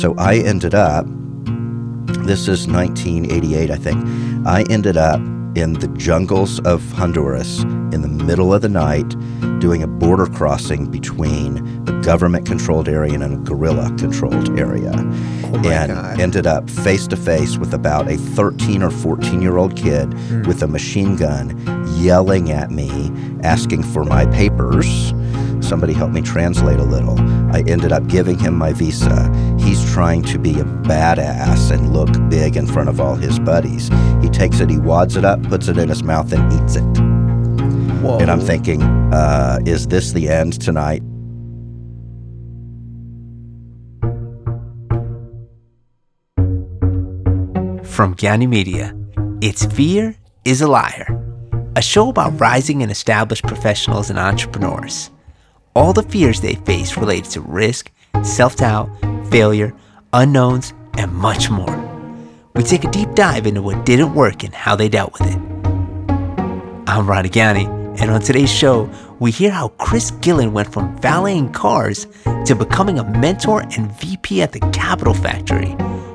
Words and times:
so 0.00 0.14
I 0.16 0.36
ended 0.36 0.74
up, 0.74 1.06
this 2.26 2.46
is 2.48 2.66
1988, 2.68 3.70
I 3.70 3.76
think. 3.76 4.04
I 4.46 4.64
ended 4.70 4.96
up 4.96 5.20
in 5.56 5.72
the 5.72 5.88
jungles 5.96 6.60
of 6.60 6.82
Honduras 6.92 7.62
in 7.92 8.02
the 8.02 8.08
middle 8.08 8.54
of 8.54 8.62
the 8.62 8.68
night 8.68 9.08
doing 9.58 9.82
a 9.82 9.88
border 9.88 10.26
crossing 10.26 10.88
between 10.88 11.56
a 11.88 12.00
government 12.02 12.46
controlled 12.46 12.88
area 12.88 13.14
and 13.14 13.24
a 13.24 13.36
guerrilla 13.38 13.88
controlled 13.98 14.56
area. 14.58 14.92
Oh 14.94 15.62
and 15.68 15.92
God. 15.92 16.20
ended 16.20 16.46
up 16.46 16.70
face 16.70 17.08
to 17.08 17.16
face 17.16 17.56
with 17.56 17.74
about 17.74 18.08
a 18.08 18.16
13 18.16 18.82
or 18.82 18.90
14 18.90 19.42
year 19.42 19.56
old 19.56 19.74
kid 19.76 20.12
Hmm. 20.14 20.42
with 20.42 20.62
a 20.62 20.68
machine 20.68 21.16
gun 21.16 21.56
yelling 21.96 22.52
at 22.52 22.70
me, 22.70 23.10
asking 23.42 23.82
for 23.82 24.04
my 24.04 24.26
papers. 24.26 25.12
Somebody 25.60 25.92
helped 25.92 26.14
me 26.14 26.22
translate 26.22 26.78
a 26.78 26.84
little. 26.84 27.18
I 27.52 27.62
ended 27.66 27.90
up 27.92 28.06
giving 28.06 28.38
him 28.38 28.54
my 28.56 28.72
visa. 28.72 29.28
He's 29.58 29.67
trying 29.98 30.22
to 30.22 30.38
be 30.38 30.52
a 30.60 30.64
badass 30.86 31.72
and 31.72 31.92
look 31.92 32.08
big 32.30 32.56
in 32.56 32.68
front 32.68 32.88
of 32.88 33.00
all 33.00 33.16
his 33.16 33.40
buddies. 33.40 33.88
He 34.22 34.28
takes 34.28 34.60
it, 34.60 34.70
he 34.70 34.78
wads 34.78 35.16
it 35.16 35.24
up, 35.24 35.42
puts 35.48 35.66
it 35.66 35.76
in 35.76 35.88
his 35.88 36.04
mouth, 36.04 36.32
and 36.32 36.52
eats 36.52 36.76
it. 36.76 36.84
Whoa. 38.00 38.18
And 38.20 38.30
I'm 38.30 38.38
thinking, 38.40 38.80
uh, 38.80 39.58
is 39.66 39.88
this 39.88 40.12
the 40.12 40.28
end 40.28 40.60
tonight? 40.60 41.02
From 47.84 48.14
Gyani 48.14 48.48
Media, 48.48 48.96
it's 49.40 49.64
Fear 49.66 50.14
is 50.44 50.62
a 50.62 50.68
Liar, 50.68 51.08
a 51.74 51.82
show 51.82 52.08
about 52.08 52.38
rising 52.38 52.82
and 52.84 52.92
established 52.92 53.42
professionals 53.48 54.10
and 54.10 54.18
entrepreneurs. 54.20 55.10
All 55.74 55.92
the 55.92 56.04
fears 56.04 56.40
they 56.40 56.54
face 56.54 56.96
related 56.96 57.32
to 57.32 57.40
risk, 57.40 57.90
self 58.22 58.54
doubt, 58.54 58.88
failure, 59.32 59.74
unknowns, 60.12 60.72
and 60.96 61.12
much 61.12 61.50
more. 61.50 61.76
We 62.54 62.62
take 62.62 62.84
a 62.84 62.90
deep 62.90 63.14
dive 63.14 63.46
into 63.46 63.62
what 63.62 63.86
didn't 63.86 64.14
work 64.14 64.42
and 64.42 64.54
how 64.54 64.74
they 64.74 64.88
dealt 64.88 65.12
with 65.12 65.28
it. 65.28 65.38
I'm 66.88 67.06
Ronnie 67.06 67.28
Gyani, 67.28 67.66
and 68.00 68.10
on 68.10 68.20
today's 68.20 68.52
show, 68.52 68.90
we 69.20 69.30
hear 69.30 69.50
how 69.50 69.68
Chris 69.78 70.10
Gillen 70.10 70.52
went 70.52 70.72
from 70.72 70.96
valeting 70.98 71.52
cars 71.52 72.06
to 72.46 72.54
becoming 72.54 72.98
a 72.98 73.04
mentor 73.18 73.62
and 73.76 73.92
VP 74.00 74.42
at 74.42 74.52
the 74.52 74.60
Capital 74.72 75.14
Factory, 75.14 75.72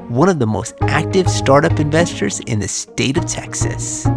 one 0.08 0.30
of 0.30 0.40
the 0.40 0.48
most 0.48 0.76
active 0.82 1.30
startup 1.30 1.80
investors 1.80 2.40
in 2.42 2.60
the 2.60 2.68
state 2.68 3.18
of 3.18 3.26
Texas. 3.26 4.08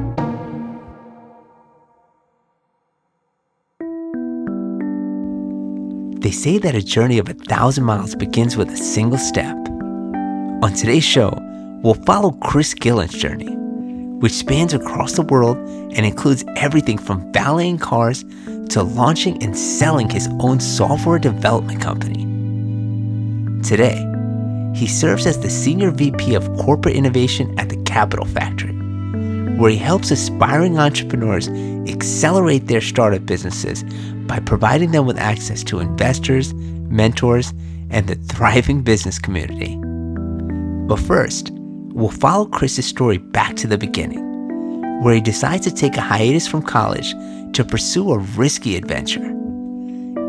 They 6.21 6.33
say 6.33 6.59
that 6.59 6.75
a 6.75 6.83
journey 6.83 7.19
of 7.19 7.29
a 7.29 7.35
thousand 7.35 7.85
miles 7.85 8.17
begins 8.17 8.57
with 8.57 8.69
a 8.71 8.77
single 8.77 9.19
step. 9.19 9.57
On 10.63 10.73
today's 10.73 11.05
show, 11.05 11.31
we'll 11.83 12.03
follow 12.07 12.31
Chris 12.31 12.73
Gillen's 12.73 13.13
journey, 13.13 13.55
which 14.21 14.33
spans 14.33 14.73
across 14.73 15.13
the 15.13 15.23
world 15.23 15.59
and 15.59 16.07
includes 16.07 16.47
everything 16.57 16.97
from 16.97 17.31
valeting 17.31 17.77
cars 17.77 18.25
to 18.71 18.83
launching 18.83 19.43
and 19.43 19.57
selling 19.57 20.09
his 20.09 20.27
own 20.41 20.59
software 20.59 21.19
development 21.19 21.83
company. 21.83 22.23
Today, 23.63 24.03
he 24.75 24.87
serves 24.87 25.27
as 25.27 25.39
the 25.39 25.51
Senior 25.51 25.91
VP 25.91 26.35
of 26.35 26.51
Corporate 26.57 26.97
Innovation 26.97 27.55
at 27.61 27.69
the 27.69 27.83
Capital 27.83 28.25
Factory, 28.25 28.73
where 29.59 29.71
he 29.71 29.77
helps 29.77 30.11
aspiring 30.11 30.79
entrepreneurs 30.79 31.49
accelerate 31.87 32.67
their 32.67 32.81
startup 32.81 33.27
businesses 33.27 33.85
by 34.27 34.39
providing 34.41 34.93
them 34.93 35.05
with 35.05 35.19
access 35.19 35.63
to 35.65 35.81
investors, 35.81 36.55
mentors, 36.55 37.53
and 37.91 38.09
the 38.09 38.15
thriving 38.15 38.81
business 38.81 39.19
community. 39.19 39.79
But 40.87 41.01
first, 41.01 41.51
we'll 41.53 42.11
follow 42.11 42.47
Chris's 42.47 42.87
story 42.87 43.19
back 43.19 43.57
to 43.57 43.67
the 43.67 43.77
beginning, 43.77 45.03
where 45.03 45.15
he 45.15 45.21
decides 45.21 45.65
to 45.67 45.75
take 45.75 45.97
a 45.97 46.01
hiatus 46.01 46.47
from 46.47 46.63
college 46.63 47.13
to 47.55 47.65
pursue 47.65 48.13
a 48.13 48.19
risky 48.19 48.77
adventure. 48.77 49.33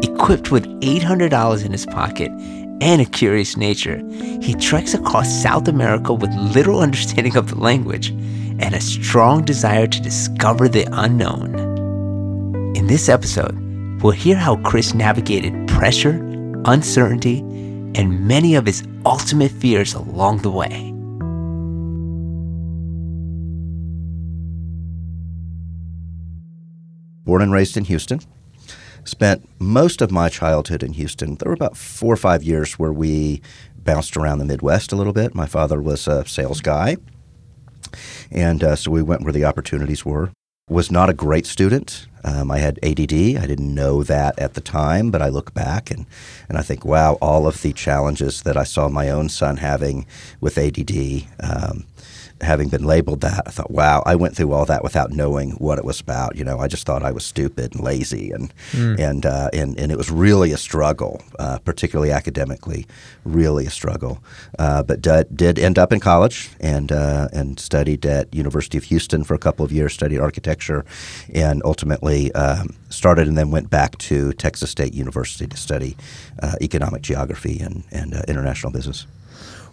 Equipped 0.01 0.51
with 0.51 0.65
$800 0.81 1.65
in 1.65 1.71
his 1.71 1.85
pocket 1.85 2.31
and 2.81 3.01
a 3.01 3.05
curious 3.05 3.55
nature, 3.55 3.97
he 4.41 4.55
treks 4.55 4.93
across 4.93 5.29
South 5.29 5.67
America 5.67 6.13
with 6.13 6.33
little 6.33 6.79
understanding 6.87 7.37
of 7.37 7.49
the 7.49 7.59
language 7.59 8.09
and 8.59 8.73
a 8.73 8.81
strong 8.81 9.43
desire 9.43 9.85
to 9.85 10.01
discover 10.01 10.67
the 10.67 10.87
unknown. 10.91 11.55
In 12.75 12.87
this 12.87 13.09
episode, 13.09 13.55
we'll 14.01 14.11
hear 14.11 14.35
how 14.35 14.55
Chris 14.57 14.95
navigated 14.95 15.67
pressure, 15.67 16.19
uncertainty, 16.65 17.43
and 17.97 18.27
many 18.27 18.55
of 18.55 18.65
his 18.65 18.87
ultimate 19.05 19.51
fears 19.51 19.93
along 19.93 20.37
the 20.37 20.51
way. 20.51 20.93
born 27.27 27.41
and 27.41 27.51
raised 27.51 27.77
in 27.77 27.83
Houston. 27.83 28.21
Spent 29.03 29.47
most 29.59 30.01
of 30.01 30.11
my 30.11 30.29
childhood 30.29 30.81
in 30.81 30.93
Houston. 30.93 31.35
There 31.35 31.49
were 31.49 31.53
about 31.53 31.77
four 31.77 32.13
or 32.13 32.17
five 32.17 32.41
years 32.41 32.79
where 32.79 32.93
we 32.93 33.41
bounced 33.77 34.17
around 34.17 34.39
the 34.39 34.45
Midwest 34.45 34.91
a 34.91 34.95
little 34.95 35.13
bit. 35.13 35.35
My 35.35 35.45
father 35.45 35.81
was 35.81 36.07
a 36.07 36.25
sales 36.25 36.61
guy, 36.61 36.97
and 38.31 38.63
uh, 38.63 38.75
so 38.75 38.91
we 38.91 39.01
went 39.01 39.23
where 39.23 39.33
the 39.33 39.45
opportunities 39.45 40.05
were. 40.05 40.31
Was 40.69 40.91
not 40.91 41.09
a 41.09 41.13
great 41.13 41.45
student. 41.45 42.07
Um, 42.25 42.51
I 42.51 42.57
had 42.57 42.77
ADD. 42.83 43.13
I 43.13 43.45
didn't 43.47 43.73
know 43.73 44.03
that 44.03 44.37
at 44.37 44.53
the 44.53 44.59
time, 44.59 45.11
but 45.11 45.21
I 45.21 45.29
look 45.29 45.53
back 45.53 45.89
and, 45.89 46.05
and 46.49 46.57
I 46.57 46.61
think, 46.61 46.83
wow, 46.83 47.13
all 47.21 47.47
of 47.47 47.61
the 47.61 47.71
challenges 47.71 48.41
that 48.41 48.57
I 48.57 48.65
saw 48.65 48.89
my 48.89 49.09
own 49.09 49.29
son 49.29 49.57
having 49.57 50.05
with 50.41 50.57
ADD, 50.57 51.23
um, 51.39 51.85
having 52.41 52.69
been 52.69 52.83
labeled 52.83 53.21
that, 53.21 53.43
I 53.45 53.51
thought, 53.51 53.71
wow, 53.71 54.03
I 54.05 54.15
went 54.15 54.35
through 54.35 54.51
all 54.53 54.65
that 54.65 54.83
without 54.83 55.11
knowing 55.11 55.51
what 55.51 55.77
it 55.77 55.85
was 55.85 55.99
about. 55.99 56.35
You 56.35 56.43
know, 56.43 56.59
I 56.59 56.67
just 56.67 56.85
thought 56.85 57.03
I 57.03 57.11
was 57.11 57.25
stupid 57.25 57.75
and 57.75 57.83
lazy, 57.83 58.31
and 58.31 58.53
and 58.99 59.25
uh, 59.25 59.49
and 59.53 59.79
and 59.79 59.91
it 59.91 59.97
was 59.97 60.11
really 60.11 60.51
a 60.51 60.57
struggle, 60.57 61.21
uh, 61.39 61.59
particularly 61.59 62.11
academically, 62.11 62.85
really 63.23 63.65
a 63.65 63.69
struggle. 63.69 64.23
Uh, 64.59 64.83
but 64.83 65.01
did, 65.01 65.35
did 65.35 65.59
end 65.59 65.77
up 65.77 65.91
in 65.91 65.99
college 65.99 66.49
and 66.59 66.91
uh, 66.91 67.27
and 67.33 67.59
studied 67.59 68.05
at 68.05 68.33
University 68.33 68.77
of 68.77 68.85
Houston 68.85 69.23
for 69.23 69.33
a 69.33 69.39
couple 69.39 69.65
of 69.65 69.71
years, 69.71 69.93
studied 69.93 70.19
architecture, 70.19 70.85
and 71.33 71.61
ultimately 71.65 72.31
um, 72.33 72.75
started 72.89 73.27
and 73.27 73.37
then 73.37 73.51
went 73.51 73.69
back 73.69 73.97
to 73.97 74.33
Texas 74.33 74.71
State 74.71 74.93
University 74.93 75.47
to 75.47 75.57
study 75.57 75.97
uh, 76.41 76.55
economic 76.61 77.01
geography 77.01 77.59
and 77.59 77.83
and 77.91 78.13
uh, 78.13 78.21
international 78.27 78.71
business. 78.71 79.07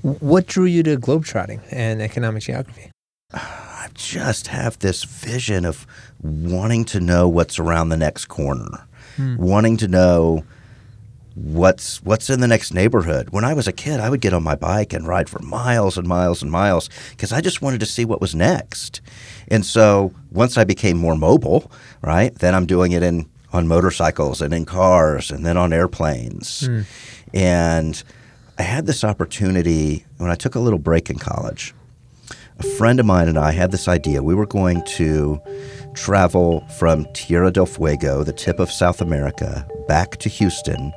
What 0.05 0.47
drew 0.47 0.67
you 0.67 0.83
to 0.83 0.99
globetrotting 0.99 1.63
and 1.71 2.03
economic 2.03 2.43
geography? 2.43 2.91
I 3.33 3.89
just 3.95 4.49
have 4.49 4.79
this 4.81 5.03
vision 5.03 5.65
of 5.65 5.87
wanting 6.21 6.85
to 6.87 7.01
know 7.01 7.27
what's 7.27 7.59
around 7.59 7.89
the 7.89 7.97
next 7.97 8.27
corner, 8.27 8.87
hmm. 9.17 9.37
wanting 9.37 9.79
to 9.79 9.89
know 9.89 10.45
what's 11.35 12.03
what's 12.03 12.29
in 12.29 12.41
the 12.41 12.47
next 12.47 12.75
neighborhood. 12.75 13.31
When 13.31 13.45
I 13.45 13.55
was 13.55 13.67
a 13.67 13.73
kid, 13.73 13.99
I 13.99 14.11
would 14.11 14.21
get 14.21 14.35
on 14.35 14.43
my 14.43 14.55
bike 14.55 14.93
and 14.93 15.09
ride 15.09 15.31
for 15.31 15.39
miles 15.39 15.97
and 15.97 16.07
miles 16.07 16.43
and 16.43 16.51
miles 16.51 16.91
because 17.13 17.33
I 17.33 17.41
just 17.41 17.63
wanted 17.63 17.81
to 17.81 17.87
see 17.87 18.05
what 18.05 18.21
was 18.21 18.35
next. 18.35 19.01
And 19.49 19.65
so 19.65 20.13
once 20.31 20.59
I 20.59 20.65
became 20.65 20.99
more 20.99 21.17
mobile, 21.17 21.73
right, 22.03 22.35
then 22.35 22.55
I'm 22.55 22.67
doing 22.67 22.93
it 22.93 23.03
in 23.03 23.25
on 23.55 23.69
motorcycles 23.69 24.43
and 24.43 24.53
in 24.53 24.67
cars 24.67 25.31
and 25.31 25.47
then 25.47 25.57
on 25.57 25.73
airplanes. 25.73 26.67
Hmm. 26.67 26.83
And 27.33 28.05
I 28.59 28.63
had 28.63 28.87
this 28.87 29.03
opportunity 29.05 30.05
when 30.19 30.31
I 30.31 30.35
took 30.35 30.55
a 30.55 30.61
little 30.61 30.79
break 30.79 31.11
in 31.11 31.19
college 31.19 31.75
a 32.59 32.63
friend 32.63 33.01
of 33.01 33.07
mine 33.07 33.29
and 33.29 33.39
I 33.39 33.53
had 33.53 33.73
this 33.73 33.89
idea. 33.89 34.23
We 34.23 34.35
were 34.35 34.47
going 34.47 34.85
to 34.97 35.41
travel 35.95 36.61
from 36.79 37.07
Tierra 37.13 37.51
del 37.51 37.67
Fuego, 37.67 38.23
the 38.23 38.33
tip 38.33 38.61
of 38.61 38.71
South 38.71 39.01
America, 39.01 39.67
back 39.89 40.17
to 40.19 40.29
Houston 40.29 40.93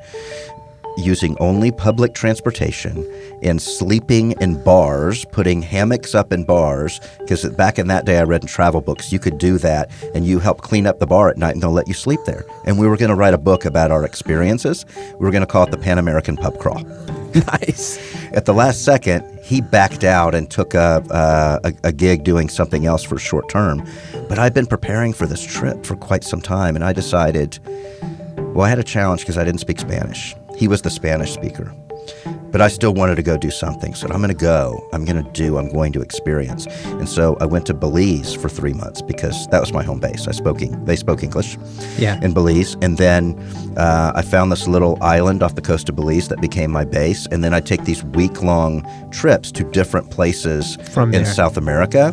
using 0.97 1.38
only 1.40 1.72
public 1.72 2.16
transportation 2.16 3.06
and 3.44 3.62
sleeping 3.62 4.31
in 4.41 4.61
bars, 4.64 5.26
putting 5.26 5.61
hammocks 5.61 6.16
up 6.16 6.34
in 6.34 6.43
bars. 6.43 6.99
Because 7.20 7.47
back 7.52 7.78
in 7.78 7.87
that 7.87 8.05
day, 8.05 8.17
I 8.17 8.23
read 8.23 8.41
in 8.41 8.47
travel 8.47 8.81
books, 8.81 9.11
you 9.11 9.20
could 9.20 9.37
do 9.37 9.59
that 9.59 9.91
and 10.16 10.26
you 10.26 10.40
help 10.40 10.61
clean 10.61 10.87
up 10.87 10.97
the 10.97 11.05
bar 11.05 11.29
at 11.29 11.37
night 11.37 11.53
and 11.53 11.61
they'll 11.61 11.72
let 11.72 11.87
you 11.87 11.93
sleep 11.93 12.20
there. 12.26 12.46
And 12.66 12.79
we 12.79 12.87
were 12.87 12.97
going 12.97 13.09
to 13.09 13.16
write 13.16 13.35
a 13.35 13.37
book 13.37 13.64
about 13.64 13.91
our 13.91 14.03
experiences. 14.03 14.85
We 15.20 15.26
were 15.26 15.31
going 15.31 15.41
to 15.41 15.47
call 15.47 15.66
it 15.66 15.72
the 15.72 15.78
Pan 15.78 15.99
American 15.99 16.35
Pub 16.35 16.58
Crawl. 16.58 16.84
Nice. 17.47 17.99
At 18.34 18.45
the 18.45 18.53
last 18.53 18.84
second, 18.84 19.39
he 19.43 19.61
backed 19.61 20.03
out 20.03 20.34
and 20.34 20.49
took 20.49 20.73
a, 20.73 21.03
a, 21.63 21.73
a 21.84 21.91
gig 21.91 22.23
doing 22.23 22.49
something 22.49 22.85
else 22.85 23.03
for 23.03 23.17
short 23.17 23.47
term. 23.49 23.87
But 24.28 24.39
I'd 24.39 24.53
been 24.53 24.66
preparing 24.66 25.13
for 25.13 25.25
this 25.25 25.43
trip 25.45 25.85
for 25.85 25.95
quite 25.95 26.23
some 26.23 26.41
time, 26.41 26.75
and 26.75 26.84
I 26.84 26.93
decided, 26.93 27.59
well, 28.37 28.66
I 28.66 28.69
had 28.69 28.79
a 28.79 28.84
challenge 28.84 29.22
because 29.22 29.37
I 29.37 29.43
didn't 29.43 29.59
speak 29.59 29.79
Spanish. 29.79 30.35
He 30.55 30.67
was 30.67 30.81
the 30.81 30.89
Spanish 30.89 31.31
speaker. 31.31 31.73
But 32.57 32.63
I 32.63 32.69
still 32.69 32.95
wanted 32.95 33.17
to 33.17 33.21
go 33.21 33.37
do 33.37 33.51
something. 33.51 33.93
So 33.93 34.07
I'm 34.07 34.17
going 34.17 34.29
to 34.29 34.33
go. 34.33 34.89
I'm 34.91 35.05
going 35.05 35.23
to 35.23 35.31
do. 35.31 35.59
I'm 35.59 35.71
going 35.71 35.93
to 35.93 36.01
experience. 36.01 36.65
And 36.85 37.07
so 37.07 37.37
I 37.39 37.45
went 37.45 37.67
to 37.67 37.75
Belize 37.75 38.33
for 38.33 38.49
three 38.49 38.73
months 38.73 38.99
because 38.99 39.45
that 39.49 39.61
was 39.61 39.71
my 39.71 39.83
home 39.83 39.99
base. 39.99 40.27
I 40.27 40.31
spoke. 40.31 40.57
They 40.57 40.95
spoke 40.95 41.21
English. 41.21 41.55
Yeah. 41.99 42.19
In 42.23 42.33
Belize, 42.33 42.75
and 42.81 42.97
then 42.97 43.37
uh, 43.77 44.11
I 44.15 44.23
found 44.23 44.51
this 44.51 44.67
little 44.67 44.97
island 45.03 45.43
off 45.43 45.53
the 45.53 45.61
coast 45.61 45.87
of 45.87 45.95
Belize 45.95 46.29
that 46.29 46.41
became 46.41 46.71
my 46.71 46.83
base. 46.83 47.27
And 47.27 47.43
then 47.43 47.53
I 47.53 47.59
take 47.59 47.83
these 47.83 48.03
week-long 48.03 48.83
trips 49.11 49.51
to 49.51 49.63
different 49.63 50.09
places 50.09 50.77
From 50.91 51.13
in 51.13 51.25
there. 51.25 51.31
South 51.31 51.57
America. 51.57 52.11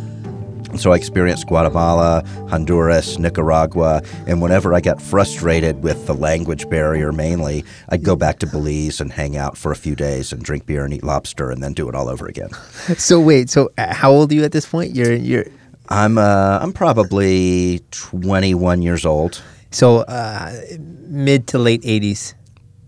And 0.75 0.81
So 0.81 0.91
I 0.91 0.97
experienced 0.97 1.47
Guatemala, 1.47 2.25
Honduras, 2.49 3.17
Nicaragua, 3.17 4.03
and 4.27 4.43
whenever 4.43 4.75
I 4.75 4.81
got 4.81 5.01
frustrated 5.01 5.85
with 5.85 6.09
the 6.09 6.15
language 6.15 6.69
barrier 6.69 7.13
mainly, 7.13 7.65
I'd 7.91 8.03
go 8.03 8.17
back 8.17 8.41
to 8.41 8.49
Belize 8.49 9.01
and 9.01 9.13
hang 9.13 9.37
out 9.37 9.57
for 9.57 9.71
a 9.71 9.77
few 9.77 9.95
days 9.95 10.33
and 10.33 10.43
drink 10.43 10.67
beer 10.67 10.85
and 10.85 10.93
eat 10.93 11.05
lobster 11.05 11.53
and 11.53 11.63
then 11.63 11.75
do 11.75 11.89
it 11.89 11.95
all 11.95 12.09
over 12.09 12.27
again. 12.27 12.51
So 12.99 13.21
wait, 13.21 13.51
so 13.51 13.71
uh, 13.79 13.95
how 13.95 14.11
old 14.11 14.33
are 14.33 14.35
you 14.35 14.43
at 14.43 14.51
this 14.51 14.67
point? 14.67 14.97
You're 14.97 15.15
you're 15.15 15.45
I'm 15.91 16.19
uh, 16.19 16.59
I'm 16.61 16.73
probably 16.73 17.81
21 17.93 18.83
years 18.83 19.07
old. 19.07 19.41
so 19.71 19.99
uh, 19.99 20.61
mid 21.07 21.47
to 21.49 21.59
late 21.59 21.83
80s. 21.83 22.35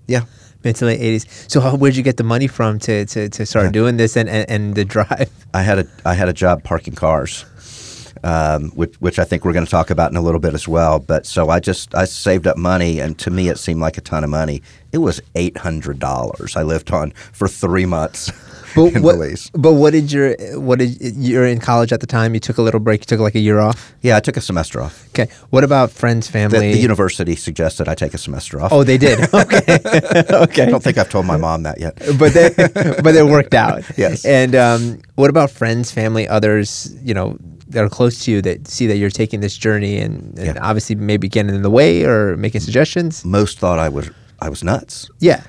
Yeah. 0.08 0.22
Mid 0.66 0.74
to 0.74 0.86
late 0.86 1.00
80s. 1.00 1.48
So 1.48 1.60
how, 1.60 1.76
where'd 1.76 1.94
you 1.94 2.02
get 2.02 2.16
the 2.16 2.24
money 2.24 2.48
from 2.48 2.80
to, 2.80 3.06
to, 3.06 3.28
to 3.28 3.46
start 3.46 3.70
doing 3.70 3.98
this 3.98 4.16
and, 4.16 4.28
and, 4.28 4.50
and 4.50 4.74
the 4.74 4.84
drive? 4.84 5.30
I 5.54 5.62
had 5.62 5.78
a 5.78 5.86
I 6.04 6.14
had 6.14 6.28
a 6.28 6.32
job 6.32 6.64
parking 6.64 6.96
cars, 6.96 7.44
um, 8.24 8.70
which 8.70 8.96
which 8.96 9.20
I 9.20 9.24
think 9.24 9.44
we're 9.44 9.52
going 9.52 9.64
to 9.64 9.70
talk 9.70 9.90
about 9.90 10.10
in 10.10 10.16
a 10.16 10.20
little 10.20 10.40
bit 10.40 10.54
as 10.54 10.66
well. 10.66 10.98
But 10.98 11.24
so 11.24 11.50
I 11.50 11.60
just 11.60 11.94
I 11.94 12.04
saved 12.04 12.48
up 12.48 12.56
money, 12.56 12.98
and 12.98 13.16
to 13.20 13.30
me 13.30 13.48
it 13.48 13.60
seemed 13.60 13.80
like 13.80 13.96
a 13.96 14.00
ton 14.00 14.24
of 14.24 14.30
money. 14.30 14.60
It 14.90 14.98
was 14.98 15.20
eight 15.36 15.56
hundred 15.56 16.00
dollars 16.00 16.56
I 16.56 16.64
lived 16.64 16.90
on 16.90 17.12
for 17.12 17.46
three 17.46 17.86
months 17.86 18.32
in 18.78 19.02
what, 19.02 19.14
Belize. 19.16 19.50
but 19.54 19.72
what 19.74 19.92
did 19.92 20.12
your 20.12 20.34
what 20.60 20.78
did 20.78 21.00
you're 21.00 21.46
in 21.46 21.58
college 21.60 21.92
at 21.92 22.00
the 22.00 22.06
time? 22.06 22.34
You 22.34 22.40
took 22.40 22.58
a 22.58 22.62
little 22.62 22.80
break. 22.80 23.00
You 23.02 23.06
took 23.06 23.20
like 23.20 23.34
a 23.34 23.40
year 23.40 23.58
off. 23.60 23.94
Yeah, 24.02 24.16
I 24.16 24.20
took 24.20 24.36
a 24.36 24.40
semester 24.40 24.80
off. 24.80 25.06
Okay. 25.08 25.28
What 25.50 25.64
about 25.64 25.90
friends, 25.90 26.26
The, 26.26 26.32
family? 26.32 26.72
the 26.72 26.78
university 26.78 27.34
suggested 27.36 27.88
I 27.88 27.94
take 27.94 28.14
a 28.14 28.18
semester 28.18 28.60
off. 28.60 28.72
oh, 28.72 28.84
they 28.84 28.98
did. 28.98 29.18
Okay. 29.34 29.58
okay. 30.30 30.62
I 30.64 30.70
don't 30.70 30.82
think 30.82 30.98
I've 30.98 31.08
told 31.10 31.26
my 31.26 31.36
mom 31.36 31.62
that 31.64 31.80
yet. 31.80 31.96
but 32.18 32.32
they 32.34 32.50
but 33.02 33.14
it 33.14 33.24
worked 33.26 33.54
out. 33.54 33.82
Yes. 33.96 34.24
And 34.24 34.54
um, 34.54 35.00
what 35.16 35.30
about 35.30 35.50
friends, 35.50 35.90
family, 35.90 36.28
others? 36.28 36.94
You 37.02 37.14
know 37.14 37.36
that 37.68 37.82
are 37.82 37.88
close 37.88 38.24
to 38.24 38.30
you 38.30 38.40
that 38.42 38.68
see 38.68 38.86
that 38.86 38.96
you're 38.96 39.10
taking 39.10 39.40
this 39.40 39.56
journey 39.56 39.98
and, 39.98 40.38
and 40.38 40.54
Yeah. 40.54 40.58
obviously 40.62 40.94
maybe 40.94 41.28
getting 41.28 41.52
in 41.54 41.62
the 41.62 41.70
way 41.70 42.04
or 42.04 42.36
making 42.36 42.60
suggestions. 42.60 43.24
Most 43.24 43.58
thought 43.58 43.78
I 43.78 43.88
was 43.88 44.10
I 44.40 44.48
was 44.48 44.62
nuts. 44.62 45.10
Yeah. 45.18 45.42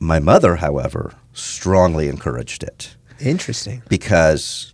My 0.00 0.18
mother, 0.18 0.56
however, 0.56 1.12
strongly 1.32 2.08
encouraged 2.08 2.62
it. 2.62 2.96
Interesting. 3.18 3.82
because 3.88 4.72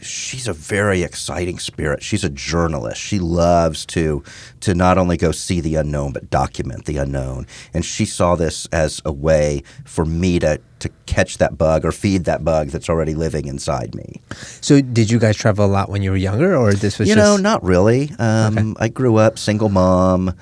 she's 0.00 0.48
a 0.48 0.52
very 0.52 1.02
exciting 1.02 1.58
spirit. 1.58 2.02
She's 2.02 2.24
a 2.24 2.30
journalist. 2.30 3.00
She 3.00 3.18
loves 3.18 3.84
to 3.86 4.24
to 4.60 4.74
not 4.74 4.98
only 4.98 5.16
go 5.16 5.30
see 5.30 5.60
the 5.60 5.76
unknown 5.76 6.12
but 6.12 6.30
document 6.30 6.86
the 6.86 6.96
unknown. 6.96 7.46
And 7.74 7.84
she 7.84 8.04
saw 8.04 8.34
this 8.34 8.66
as 8.72 9.00
a 9.04 9.12
way 9.12 9.62
for 9.84 10.04
me 10.04 10.38
to 10.40 10.58
to 10.80 10.88
catch 11.06 11.38
that 11.38 11.56
bug 11.56 11.84
or 11.84 11.92
feed 11.92 12.24
that 12.24 12.44
bug 12.44 12.68
that's 12.68 12.88
already 12.88 13.14
living 13.14 13.46
inside 13.46 13.94
me. 13.94 14.20
So 14.60 14.80
did 14.80 15.10
you 15.10 15.18
guys 15.20 15.36
travel 15.36 15.66
a 15.66 15.68
lot 15.68 15.88
when 15.88 16.02
you 16.02 16.10
were 16.10 16.16
younger, 16.16 16.56
or 16.56 16.72
this 16.72 16.98
was 16.98 17.08
you 17.08 17.14
just 17.14 17.24
know, 17.24 17.36
not 17.36 17.62
really. 17.62 18.10
Um, 18.18 18.74
I 18.80 18.88
grew 18.88 19.16
up 19.18 19.38
single 19.38 19.68
mom, 19.68 20.34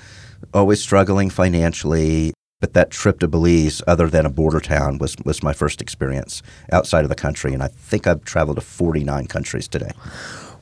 always 0.55 0.81
struggling 0.81 1.29
financially. 1.29 2.32
But 2.60 2.74
that 2.74 2.90
trip 2.90 3.20
to 3.20 3.28
Belize, 3.28 3.82
other 3.86 4.08
than 4.08 4.26
a 4.26 4.30
border 4.30 4.60
town, 4.60 4.98
was 4.98 5.16
was 5.24 5.42
my 5.42 5.52
first 5.52 5.80
experience 5.80 6.42
outside 6.70 7.04
of 7.04 7.08
the 7.08 7.14
country, 7.14 7.54
and 7.54 7.62
I 7.62 7.68
think 7.68 8.06
I've 8.06 8.24
traveled 8.24 8.56
to 8.58 8.60
49 8.60 9.26
countries 9.26 9.66
today. 9.66 9.90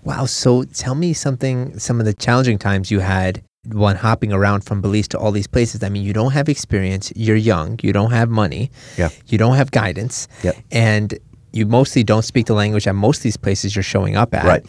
wow? 0.04 0.24
So 0.24 0.62
tell 0.62 0.94
me 0.94 1.12
something. 1.12 1.78
Some 1.78 1.98
of 2.00 2.06
the 2.06 2.14
challenging 2.14 2.58
times 2.58 2.90
you 2.90 3.00
had 3.00 3.42
when 3.66 3.96
hopping 3.96 4.32
around 4.32 4.62
from 4.62 4.80
Belize 4.80 5.08
to 5.08 5.18
all 5.18 5.32
these 5.32 5.48
places. 5.48 5.82
I 5.82 5.88
mean, 5.88 6.04
you 6.04 6.12
don't 6.12 6.32
have 6.32 6.48
experience. 6.48 7.12
You're 7.16 7.36
young. 7.36 7.78
You 7.82 7.92
don't 7.92 8.12
have 8.12 8.30
money. 8.30 8.70
Yeah. 8.96 9.10
You 9.26 9.36
don't 9.36 9.56
have 9.56 9.70
guidance. 9.72 10.28
Yep. 10.42 10.56
And 10.70 11.18
you 11.52 11.66
mostly 11.66 12.04
don't 12.04 12.22
speak 12.22 12.46
the 12.46 12.54
language 12.54 12.86
at 12.86 12.94
most 12.94 13.18
of 13.18 13.22
these 13.24 13.36
places 13.36 13.74
you're 13.74 13.82
showing 13.82 14.16
up 14.16 14.34
at. 14.34 14.44
Right. 14.44 14.66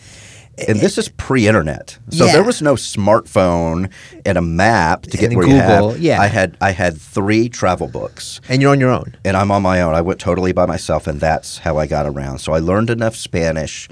And 0.67 0.79
this 0.79 0.97
is 0.97 1.09
pre-internet, 1.09 1.97
so 2.09 2.25
Yeah. 2.25 2.33
there 2.33 2.43
was 2.43 2.61
no 2.61 2.75
smartphone 2.75 3.89
and 4.25 4.37
a 4.37 4.41
map 4.41 5.03
to 5.03 5.17
get 5.17 5.27
And 5.31 5.37
where 5.37 5.47
you 5.47 5.53
Google, 5.53 5.91
have. 5.91 5.99
yeah. 5.99 6.19
I 6.21 6.27
had 6.27 6.57
I 6.61 6.71
had 6.71 6.97
three 6.99 7.49
travel 7.49 7.87
books, 7.87 8.41
And 8.49 8.61
you're 8.61 8.71
on 8.71 8.79
your 8.79 8.89
own. 8.91 9.15
and 9.25 9.35
I'm 9.37 9.51
on 9.51 9.61
my 9.61 9.81
own. 9.81 9.93
I 9.95 10.01
went 10.01 10.19
totally 10.19 10.51
by 10.51 10.65
myself, 10.65 11.07
and 11.07 11.19
that's 11.19 11.59
how 11.59 11.77
I 11.77 11.85
got 11.87 12.05
around. 12.05 12.39
So 12.39 12.53
I 12.53 12.59
learned 12.59 12.89
enough 12.89 13.15
Spanish 13.15 13.87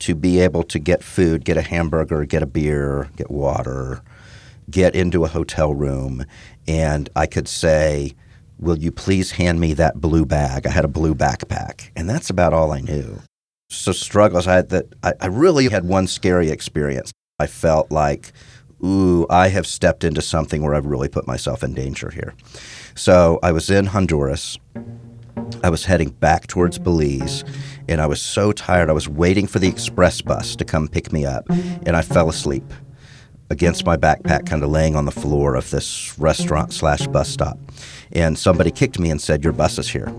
to 0.00 0.14
be 0.14 0.40
able 0.40 0.62
to 0.64 0.78
get 0.78 1.02
food, 1.04 1.44
get 1.44 1.56
a 1.56 1.62
hamburger, 1.62 2.24
get 2.24 2.42
a 2.42 2.46
beer, 2.46 3.08
get 3.16 3.30
water, 3.30 4.00
get 4.70 4.94
into 4.94 5.24
a 5.24 5.28
hotel 5.28 5.74
room, 5.74 6.24
and 6.66 7.08
I 7.16 7.26
could 7.26 7.48
say, 7.48 8.14
"Will 8.58 8.78
you 8.78 8.92
please 8.92 9.32
hand 9.32 9.60
me 9.60 9.74
that 9.74 10.00
blue 10.00 10.24
bag?" 10.24 10.66
I 10.66 10.70
had 10.70 10.84
a 10.84 10.88
blue 10.88 11.14
backpack, 11.14 11.90
and 11.96 12.08
that's 12.08 12.30
about 12.30 12.52
all 12.54 12.72
I 12.72 12.80
knew. 12.80 13.20
So 13.70 13.92
struggles. 13.92 14.46
I 14.48 14.56
had 14.56 14.68
that. 14.70 14.86
I, 15.02 15.12
I 15.20 15.26
really 15.26 15.68
had 15.68 15.84
one 15.84 16.06
scary 16.08 16.50
experience. 16.50 17.12
I 17.38 17.46
felt 17.46 17.90
like, 17.92 18.32
ooh, 18.84 19.26
I 19.30 19.48
have 19.48 19.66
stepped 19.66 20.02
into 20.02 20.20
something 20.20 20.60
where 20.62 20.74
I've 20.74 20.86
really 20.86 21.08
put 21.08 21.26
myself 21.26 21.62
in 21.62 21.72
danger 21.72 22.10
here. 22.10 22.34
So 22.96 23.38
I 23.42 23.52
was 23.52 23.70
in 23.70 23.86
Honduras. 23.86 24.58
I 25.62 25.70
was 25.70 25.84
heading 25.84 26.10
back 26.10 26.48
towards 26.48 26.78
Belize, 26.78 27.44
and 27.88 28.00
I 28.00 28.06
was 28.06 28.20
so 28.20 28.50
tired. 28.50 28.90
I 28.90 28.92
was 28.92 29.08
waiting 29.08 29.46
for 29.46 29.60
the 29.60 29.68
express 29.68 30.20
bus 30.20 30.56
to 30.56 30.64
come 30.64 30.88
pick 30.88 31.12
me 31.12 31.24
up, 31.24 31.48
and 31.48 31.96
I 31.96 32.02
fell 32.02 32.28
asleep 32.28 32.64
against 33.50 33.86
my 33.86 33.96
backpack, 33.96 34.46
kind 34.46 34.62
of 34.62 34.70
laying 34.70 34.96
on 34.96 35.06
the 35.06 35.12
floor 35.12 35.54
of 35.54 35.70
this 35.70 36.18
restaurant 36.18 36.72
slash 36.72 37.06
bus 37.06 37.28
stop. 37.28 37.58
And 38.12 38.36
somebody 38.36 38.70
kicked 38.70 38.98
me 38.98 39.10
and 39.10 39.20
said, 39.20 39.44
"Your 39.44 39.52
bus 39.52 39.78
is 39.78 39.88
here." 39.88 40.12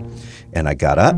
And 0.54 0.68
I 0.68 0.74
got 0.74 0.98
up, 0.98 1.16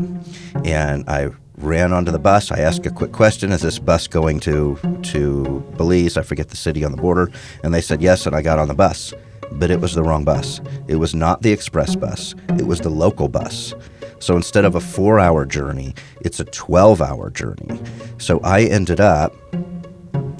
and 0.65 1.09
I 1.09 1.29
ran 1.65 1.91
onto 1.91 2.11
the 2.11 2.19
bus. 2.19 2.51
I 2.51 2.59
asked 2.59 2.85
a 2.85 2.91
quick 2.91 3.11
question: 3.11 3.51
Is 3.51 3.61
this 3.61 3.79
bus 3.79 4.07
going 4.07 4.39
to 4.41 4.77
to 5.03 5.59
Belize? 5.75 6.15
I 6.15 6.21
forget 6.21 6.49
the 6.49 6.57
city 6.57 6.83
on 6.85 6.91
the 6.91 7.01
border. 7.01 7.31
And 7.63 7.73
they 7.73 7.81
said 7.81 8.01
yes, 8.01 8.25
and 8.25 8.35
I 8.35 8.41
got 8.41 8.59
on 8.59 8.67
the 8.67 8.73
bus. 8.73 9.13
But 9.51 9.71
it 9.71 9.79
was 9.79 9.93
the 9.93 10.03
wrong 10.03 10.23
bus. 10.23 10.61
It 10.87 10.95
was 10.95 11.13
not 11.13 11.41
the 11.41 11.51
express 11.51 11.95
bus. 11.95 12.35
It 12.49 12.67
was 12.67 12.79
the 12.79 12.89
local 12.89 13.27
bus. 13.27 13.73
So 14.19 14.35
instead 14.35 14.65
of 14.65 14.75
a 14.75 14.79
four 14.79 15.19
hour 15.19 15.45
journey, 15.45 15.93
it's 16.21 16.39
a 16.39 16.45
12 16.45 17.01
hour 17.01 17.29
journey. 17.29 17.79
So 18.17 18.39
I 18.39 18.63
ended 18.63 18.99
up, 18.99 19.33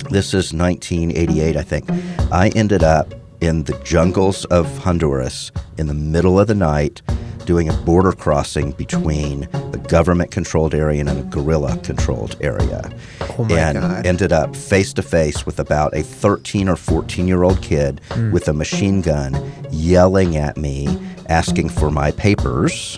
this 0.10 0.34
is 0.34 0.54
1988, 0.54 1.56
I 1.56 1.62
think. 1.62 1.90
I 2.32 2.50
ended 2.56 2.84
up 2.84 3.14
in 3.42 3.64
the 3.64 3.78
jungles 3.84 4.46
of 4.46 4.66
Honduras 4.80 5.52
in 5.78 5.88
the 5.88 5.94
middle 5.94 6.40
of 6.40 6.48
the 6.48 6.56
night 6.56 7.02
doing 7.46 7.70
a 7.70 7.74
border 7.74 8.12
crossing 8.12 8.72
between 8.72 9.42
the 9.72 9.82
government 9.88 10.32
controlled 10.32 10.74
area 10.74 11.00
and 11.02 11.10
a 11.10 11.24
guerrilla 11.24 11.78
controlled 11.78 12.36
area. 12.42 12.92
Oh 13.38 13.48
and 13.52 13.80
God. 13.80 14.06
ended 14.06 14.32
up 14.32 14.56
face 14.56 14.94
to 14.94 15.02
face 15.02 15.46
with 15.46 15.60
about 15.60 15.96
a 15.96 16.04
13 16.04 16.68
or 16.68 16.76
14 16.76 17.28
year 17.28 17.44
old 17.44 17.62
kid 17.62 18.02
Hmm. 18.12 18.32
with 18.32 18.48
a 18.48 18.54
machine 18.54 19.02
gun 19.02 19.40
yelling 19.72 20.38
at 20.38 20.58
me, 20.58 20.98
asking 21.30 21.70
for 21.70 21.92
my 21.92 22.12
papers. 22.12 22.98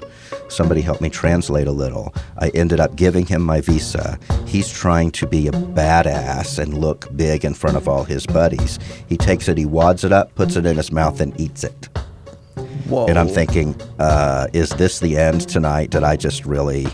Somebody 0.50 0.80
helped 0.82 1.02
me 1.02 1.10
translate 1.10 1.68
a 1.68 1.72
little. 1.74 2.14
I 2.38 2.50
ended 2.50 2.80
up 2.80 2.96
giving 2.96 3.26
him 3.26 3.42
my 3.42 3.60
visa. 3.60 4.18
He's 4.46 4.72
trying 4.72 5.12
to 5.12 5.28
be 5.28 5.48
a 5.48 5.52
badass 5.52 6.58
and 6.58 6.78
look 6.78 7.08
big 7.18 7.44
in 7.44 7.54
front 7.54 7.76
of 7.76 7.90
all 7.90 8.06
his 8.06 8.26
buddies. 8.26 8.80
He 9.10 9.18
takes 9.18 9.50
it, 9.50 9.58
he 9.58 9.66
wads 9.66 10.06
it 10.06 10.14
up, 10.14 10.34
puts 10.36 10.56
it 10.56 10.66
in 10.66 10.78
his 10.78 10.90
mouth, 10.92 11.20
and 11.20 11.38
eats 11.40 11.66
it. 11.66 11.90
Whoa. 12.88 13.08
And 13.08 13.18
I'm 13.20 13.28
thinking, 13.28 13.76
uh, 14.00 14.48
is 14.54 14.70
this 14.72 15.00
the 15.00 15.18
end 15.18 15.48
tonight? 15.48 15.90
Did 15.90 16.04
I 16.04 16.16
just 16.16 16.46
really 16.46 16.88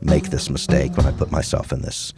make 0.00 0.30
this 0.30 0.50
mistake 0.50 0.96
when 0.96 1.06
I 1.06 1.12
put 1.12 1.30
myself 1.30 1.72
in 1.72 1.82
this 1.82 2.12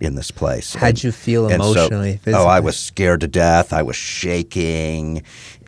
in 0.00 0.14
this 0.14 0.30
place? 0.30 0.74
How'd 0.74 0.90
And- 0.90 1.04
you 1.04 1.12
feel 1.12 1.48
and 1.48 1.62
so- 1.62 1.72
emotionally, 1.72 2.20
oh, 2.28 2.46
I 2.46 2.60
was 2.60 2.78
scared 2.78 3.20
to 3.20 3.28
death. 3.28 3.72
I 3.72 3.82
was 3.82 3.96
shaking, 3.96 5.22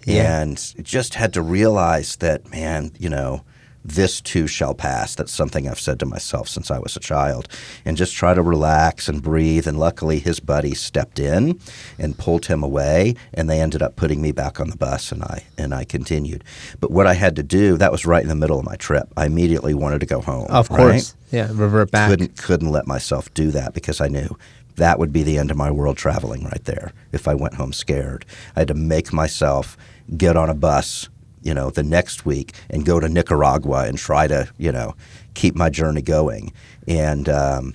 Yeah. 0.06 0.40
and 0.40 0.74
just 0.82 1.14
had 1.14 1.32
to 1.34 1.42
realize 1.42 2.16
that, 2.16 2.50
man, 2.50 2.92
you 2.98 3.08
know. 3.08 3.42
This 3.84 4.20
too 4.20 4.46
shall 4.46 4.74
pass. 4.74 5.14
That's 5.14 5.32
something 5.32 5.68
I've 5.68 5.80
said 5.80 5.98
to 6.00 6.06
myself 6.06 6.48
since 6.48 6.70
I 6.70 6.78
was 6.78 6.96
a 6.96 7.00
child. 7.00 7.48
And 7.84 7.96
just 7.96 8.14
try 8.14 8.34
to 8.34 8.42
relax 8.42 9.08
and 9.08 9.22
breathe. 9.22 9.66
And 9.66 9.78
luckily, 9.78 10.20
his 10.20 10.40
buddy 10.40 10.74
stepped 10.74 11.18
in 11.18 11.58
and 11.98 12.18
pulled 12.18 12.46
him 12.46 12.62
away. 12.62 13.16
And 13.34 13.50
they 13.50 13.60
ended 13.60 13.82
up 13.82 13.96
putting 13.96 14.22
me 14.22 14.32
back 14.32 14.60
on 14.60 14.70
the 14.70 14.76
bus, 14.76 15.10
and 15.10 15.22
I 15.24 15.44
and 15.58 15.74
I 15.74 15.84
continued. 15.84 16.44
But 16.80 16.90
what 16.90 17.06
I 17.06 17.14
had 17.14 17.36
to 17.36 17.42
do, 17.42 17.76
that 17.78 17.92
was 17.92 18.06
right 18.06 18.22
in 18.22 18.28
the 18.28 18.34
middle 18.34 18.58
of 18.58 18.64
my 18.64 18.76
trip. 18.76 19.08
I 19.16 19.26
immediately 19.26 19.74
wanted 19.74 20.00
to 20.00 20.06
go 20.06 20.20
home. 20.20 20.46
Of 20.48 20.70
right? 20.70 20.76
course. 20.76 21.16
Yeah. 21.30 21.48
Revert 21.52 21.90
back. 21.90 22.08
couldn't 22.08 22.36
couldn't 22.36 22.70
let 22.70 22.86
myself 22.86 23.32
do 23.34 23.50
that 23.50 23.74
because 23.74 24.00
I 24.00 24.08
knew 24.08 24.36
that 24.76 24.98
would 24.98 25.12
be 25.12 25.22
the 25.22 25.38
end 25.38 25.50
of 25.50 25.56
my 25.56 25.70
world 25.70 25.96
traveling 25.96 26.44
right 26.44 26.64
there 26.64 26.92
if 27.12 27.28
I 27.28 27.34
went 27.34 27.54
home 27.54 27.72
scared. 27.72 28.24
I 28.56 28.60
had 28.60 28.68
to 28.68 28.74
make 28.74 29.12
myself 29.12 29.76
get 30.16 30.36
on 30.36 30.48
a 30.48 30.54
bus 30.54 31.08
you 31.42 31.54
know, 31.54 31.70
the 31.70 31.82
next 31.82 32.24
week 32.24 32.54
and 32.70 32.84
go 32.84 33.00
to 33.00 33.08
Nicaragua 33.08 33.86
and 33.86 33.98
try 33.98 34.26
to, 34.26 34.48
you 34.58 34.72
know, 34.72 34.94
keep 35.34 35.54
my 35.54 35.70
journey 35.70 36.02
going. 36.02 36.52
And 36.86 37.28
um, 37.28 37.74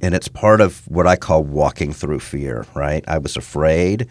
and 0.00 0.14
it's 0.14 0.28
part 0.28 0.60
of 0.60 0.86
what 0.88 1.06
I 1.06 1.16
call 1.16 1.44
walking 1.44 1.92
through 1.92 2.20
fear. 2.20 2.66
Right? 2.74 3.04
I 3.08 3.18
was 3.18 3.36
afraid. 3.36 4.08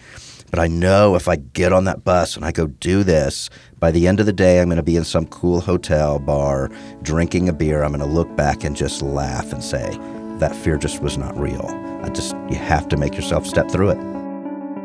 But 0.49 0.59
I 0.59 0.67
know 0.67 1.15
if 1.15 1.27
I 1.27 1.35
get 1.35 1.73
on 1.73 1.83
that 1.83 2.03
bus 2.03 2.35
and 2.35 2.43
I 2.43 2.51
go 2.51 2.65
do 2.65 3.03
this, 3.03 3.51
by 3.79 3.91
the 3.91 4.07
end 4.07 4.19
of 4.19 4.25
the 4.25 4.33
day, 4.33 4.59
I'm 4.59 4.67
going 4.67 4.77
to 4.77 4.83
be 4.83 4.95
in 4.95 5.03
some 5.03 5.27
cool 5.27 5.61
hotel 5.61 6.17
bar 6.17 6.71
drinking 7.03 7.47
a 7.49 7.53
beer. 7.53 7.83
I'm 7.83 7.91
going 7.91 7.99
to 7.99 8.07
look 8.07 8.35
back 8.35 8.63
and 8.63 8.75
just 8.75 9.03
laugh 9.03 9.53
and 9.53 9.63
say, 9.63 9.95
that 10.39 10.55
fear 10.55 10.77
just 10.77 11.03
was 11.03 11.19
not 11.19 11.37
real. 11.37 11.67
I 12.03 12.09
just, 12.09 12.35
you 12.49 12.55
have 12.55 12.87
to 12.87 12.97
make 12.97 13.13
yourself 13.13 13.45
step 13.45 13.69
through 13.69 13.91
it. 13.91 14.18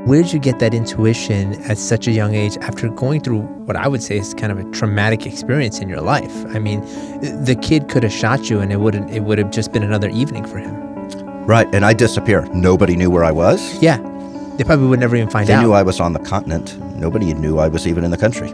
Where 0.07 0.23
did 0.23 0.35
you 0.35 0.39
get 0.39 0.59
that 0.59 0.75
intuition 0.75 1.55
at 1.63 1.79
such 1.79 2.07
a 2.07 2.11
young 2.11 2.35
age 2.35 2.59
after 2.59 2.91
going 2.91 3.23
through 3.23 3.41
what 3.41 3.75
I 3.75 3.89
would 3.89 4.03
say 4.03 4.19
is 4.19 4.35
kind 4.35 4.53
of 4.53 4.59
a 4.59 4.71
traumatic 4.71 5.25
experience 5.25 5.79
in 5.79 5.89
your 5.89 6.03
life? 6.03 6.45
I 6.55 6.59
mean, 6.59 6.81
the 7.23 7.59
kid 7.63 7.89
could 7.89 8.03
have 8.03 8.13
shot 8.13 8.51
you 8.51 8.61
and 8.61 8.71
it 8.71 8.81
wouldn't 8.81 9.11
it 9.11 9.21
would 9.21 9.39
have 9.39 9.51
just 9.51 9.73
been 9.73 9.83
another 9.83 10.11
evening 10.11 10.45
for 10.45 10.59
him. 10.59 10.75
Right, 11.47 11.67
and 11.75 11.87
I 11.87 11.95
disappear. 11.95 12.45
Nobody 12.53 12.97
knew 12.97 13.11
where 13.11 13.25
I 13.25 13.33
was. 13.33 13.83
Yeah. 13.83 13.97
They 14.59 14.65
probably 14.65 14.89
would 14.89 15.01
never 15.01 15.17
even 15.17 15.31
find 15.31 15.49
They 15.49 15.55
out. 15.55 15.61
They 15.61 15.65
knew 15.65 15.73
I 15.73 15.83
was 15.83 16.01
on 16.01 16.13
the 16.13 16.19
continent. 16.19 16.79
Nobody 16.97 17.33
knew 17.33 17.59
I 17.59 17.69
was 17.69 17.87
even 17.87 18.05
in 18.05 18.11
the 18.11 18.19
country. 18.19 18.51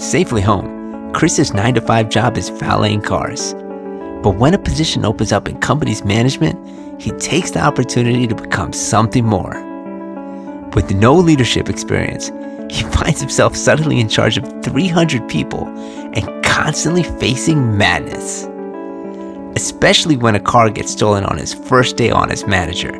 Safely 0.00 0.42
home, 0.42 1.12
Chris's 1.12 1.54
9 1.54 1.74
to 1.74 1.80
5 1.80 2.08
job 2.08 2.36
is 2.36 2.48
valeting 2.48 3.00
cars. 3.00 3.54
But 4.24 4.38
when 4.38 4.54
a 4.54 4.58
position 4.58 5.04
opens 5.04 5.30
up 5.30 5.48
in 5.48 5.60
company's 5.60 6.04
management, 6.04 6.58
he 7.00 7.12
takes 7.12 7.50
the 7.50 7.60
opportunity 7.60 8.26
to 8.26 8.34
become 8.34 8.74
something 8.74 9.24
more. 9.24 9.54
With 10.74 10.94
no 10.94 11.14
leadership 11.14 11.70
experience, 11.70 12.28
he 12.70 12.82
finds 12.98 13.20
himself 13.20 13.56
suddenly 13.56 14.00
in 14.00 14.08
charge 14.08 14.36
of 14.36 14.44
300 14.62 15.26
people 15.26 15.66
and 16.14 16.44
constantly 16.44 17.02
facing 17.02 17.78
madness. 17.78 18.46
Especially 19.56 20.18
when 20.18 20.34
a 20.34 20.40
car 20.40 20.68
gets 20.68 20.92
stolen 20.92 21.24
on 21.24 21.38
his 21.38 21.54
first 21.54 21.96
day 21.96 22.10
on 22.10 22.30
as 22.30 22.46
manager. 22.46 22.92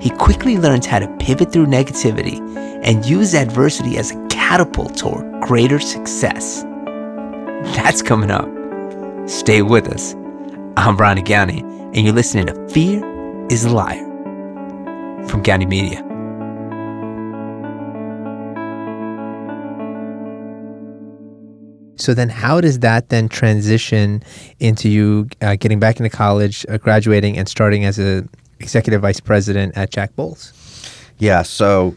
He 0.00 0.10
quickly 0.10 0.58
learns 0.58 0.84
how 0.84 0.98
to 0.98 1.08
pivot 1.18 1.52
through 1.52 1.66
negativity 1.66 2.40
and 2.82 3.06
use 3.06 3.32
adversity 3.32 3.96
as 3.96 4.10
a 4.10 4.26
catapult 4.26 4.96
toward 4.96 5.40
greater 5.42 5.78
success. 5.78 6.62
That's 7.76 8.02
coming 8.02 8.32
up. 8.32 8.48
Stay 9.28 9.62
with 9.62 9.86
us. 9.86 10.16
I'm 10.74 10.96
Ronnie 10.96 11.22
Gowney, 11.22 11.60
and 11.94 11.98
you're 11.98 12.14
listening 12.14 12.46
to 12.46 12.68
Fear 12.70 13.46
is 13.50 13.66
a 13.66 13.68
Liar 13.68 14.02
from 15.28 15.42
Gowney 15.42 15.66
Media. 15.66 15.98
So 21.96 22.14
then, 22.14 22.30
how 22.30 22.62
does 22.62 22.78
that 22.78 23.10
then 23.10 23.28
transition 23.28 24.22
into 24.60 24.88
you 24.88 25.28
uh, 25.42 25.56
getting 25.56 25.78
back 25.78 26.00
into 26.00 26.08
college, 26.08 26.64
uh, 26.70 26.78
graduating, 26.78 27.36
and 27.36 27.46
starting 27.46 27.84
as 27.84 27.98
a 27.98 28.26
executive 28.58 29.02
vice 29.02 29.20
president 29.20 29.76
at 29.76 29.90
Jack 29.90 30.16
Bowles? 30.16 30.54
Yeah, 31.18 31.42
so 31.42 31.94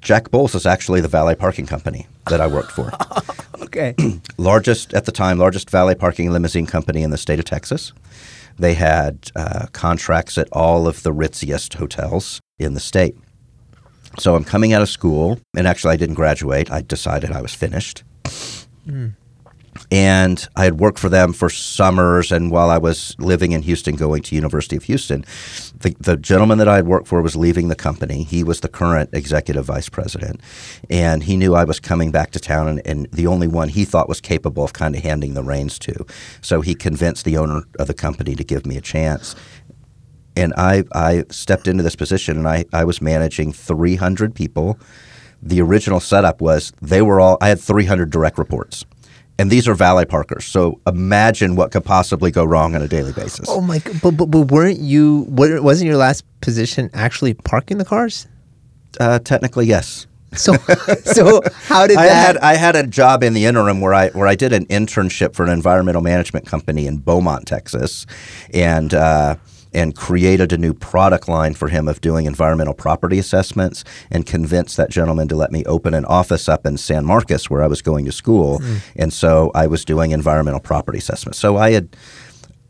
Jack 0.00 0.30
Bowles 0.30 0.54
is 0.54 0.66
actually 0.66 1.00
the 1.00 1.08
valet 1.08 1.34
parking 1.34 1.66
company 1.66 2.06
that 2.28 2.40
I 2.40 2.46
worked 2.46 2.72
for. 2.72 2.92
Okay. 3.62 3.94
largest 4.38 4.94
at 4.94 5.06
the 5.06 5.12
time, 5.12 5.38
largest 5.38 5.70
valet 5.70 5.94
parking 5.94 6.30
limousine 6.30 6.66
company 6.66 7.02
in 7.02 7.10
the 7.10 7.18
state 7.18 7.38
of 7.38 7.44
Texas. 7.44 7.92
They 8.58 8.74
had 8.74 9.30
uh, 9.34 9.66
contracts 9.72 10.38
at 10.38 10.48
all 10.52 10.86
of 10.86 11.02
the 11.02 11.12
ritziest 11.12 11.74
hotels 11.74 12.40
in 12.58 12.74
the 12.74 12.80
state. 12.80 13.16
So 14.18 14.34
I'm 14.34 14.44
coming 14.44 14.72
out 14.72 14.82
of 14.82 14.88
school, 14.88 15.40
and 15.56 15.66
actually 15.66 15.92
I 15.92 15.96
didn't 15.96 16.14
graduate. 16.14 16.70
I 16.70 16.80
decided 16.80 17.32
I 17.32 17.42
was 17.42 17.54
finished. 17.54 18.02
And 19.90 20.46
I 20.56 20.64
had 20.64 20.80
worked 20.80 20.98
for 20.98 21.08
them 21.08 21.32
for 21.32 21.48
summers, 21.48 22.32
and 22.32 22.50
while 22.50 22.70
I 22.70 22.78
was 22.78 23.14
living 23.18 23.52
in 23.52 23.62
Houston, 23.62 23.96
going 23.96 24.22
to 24.22 24.34
University 24.34 24.76
of 24.76 24.84
Houston, 24.84 25.24
the, 25.80 25.94
the 26.00 26.16
gentleman 26.16 26.58
that 26.58 26.68
I 26.68 26.76
had 26.76 26.86
worked 26.86 27.08
for 27.08 27.22
was 27.22 27.36
leaving 27.36 27.68
the 27.68 27.76
company. 27.76 28.22
He 28.22 28.42
was 28.42 28.60
the 28.60 28.68
current 28.68 29.10
executive 29.12 29.66
vice 29.66 29.88
president, 29.88 30.40
and 30.90 31.24
he 31.24 31.36
knew 31.36 31.54
I 31.54 31.64
was 31.64 31.80
coming 31.80 32.10
back 32.10 32.30
to 32.32 32.40
town, 32.40 32.68
and, 32.68 32.82
and 32.86 33.06
the 33.12 33.26
only 33.26 33.48
one 33.48 33.68
he 33.68 33.84
thought 33.84 34.08
was 34.08 34.20
capable 34.20 34.64
of 34.64 34.72
kind 34.72 34.96
of 34.96 35.02
handing 35.02 35.34
the 35.34 35.42
reins 35.42 35.78
to. 35.80 36.06
So 36.40 36.60
he 36.60 36.74
convinced 36.74 37.24
the 37.24 37.36
owner 37.36 37.62
of 37.78 37.86
the 37.86 37.94
company 37.94 38.34
to 38.34 38.44
give 38.44 38.66
me 38.66 38.76
a 38.76 38.80
chance. 38.80 39.34
And 40.36 40.52
I, 40.56 40.84
I 40.92 41.24
stepped 41.30 41.66
into 41.66 41.82
this 41.82 41.96
position, 41.96 42.36
and 42.36 42.46
I, 42.46 42.66
I 42.72 42.84
was 42.84 43.00
managing 43.00 43.52
300 43.52 44.34
people. 44.34 44.78
The 45.42 45.60
original 45.60 46.00
setup 46.00 46.40
was 46.40 46.72
they 46.82 47.02
were 47.02 47.20
all, 47.20 47.38
I 47.40 47.48
had 47.48 47.60
300 47.60 48.10
direct 48.10 48.38
reports. 48.38 48.84
And 49.38 49.50
these 49.50 49.68
are 49.68 49.74
valet 49.74 50.06
parkers. 50.06 50.46
So 50.46 50.80
imagine 50.86 51.56
what 51.56 51.70
could 51.70 51.84
possibly 51.84 52.30
go 52.30 52.44
wrong 52.44 52.74
on 52.74 52.82
a 52.82 52.88
daily 52.88 53.12
basis. 53.12 53.46
Oh 53.48 53.60
my! 53.60 53.80
But 54.02 54.16
but, 54.16 54.26
but 54.26 54.50
weren't 54.50 54.80
you? 54.80 55.26
Wasn't 55.28 55.86
your 55.86 55.98
last 55.98 56.24
position 56.40 56.90
actually 56.94 57.34
parking 57.34 57.76
the 57.78 57.84
cars? 57.84 58.26
Uh, 58.98 59.18
technically, 59.18 59.66
yes. 59.66 60.06
So 60.34 60.54
so 61.04 61.42
how 61.64 61.86
did 61.86 61.98
I 61.98 62.06
that? 62.06 62.26
had 62.26 62.36
I 62.38 62.56
had 62.56 62.76
a 62.76 62.86
job 62.86 63.22
in 63.22 63.34
the 63.34 63.44
interim 63.44 63.80
where 63.80 63.94
I 63.94 64.08
where 64.10 64.26
I 64.26 64.34
did 64.34 64.52
an 64.52 64.66
internship 64.66 65.34
for 65.34 65.44
an 65.44 65.50
environmental 65.50 66.02
management 66.02 66.46
company 66.46 66.86
in 66.86 66.98
Beaumont, 66.98 67.46
Texas, 67.46 68.06
and 68.52 68.94
uh, 68.94 69.36
and 69.72 69.94
created 69.94 70.52
a 70.52 70.58
new 70.58 70.72
product 70.72 71.28
line 71.28 71.54
for 71.54 71.68
him 71.68 71.88
of 71.88 72.00
doing 72.00 72.26
environmental 72.26 72.74
property 72.74 73.18
assessments, 73.18 73.84
and 74.10 74.26
convinced 74.26 74.76
that 74.76 74.90
gentleman 74.90 75.28
to 75.28 75.36
let 75.36 75.52
me 75.52 75.64
open 75.64 75.94
an 75.94 76.04
office 76.06 76.48
up 76.48 76.66
in 76.66 76.76
San 76.76 77.04
Marcos 77.04 77.50
where 77.50 77.62
I 77.62 77.66
was 77.66 77.82
going 77.82 78.04
to 78.06 78.12
school, 78.12 78.60
mm. 78.60 78.80
and 78.96 79.12
so 79.12 79.50
I 79.54 79.66
was 79.66 79.84
doing 79.84 80.10
environmental 80.10 80.60
property 80.60 80.98
assessments. 80.98 81.38
So 81.38 81.56
I 81.56 81.70
had. 81.70 81.96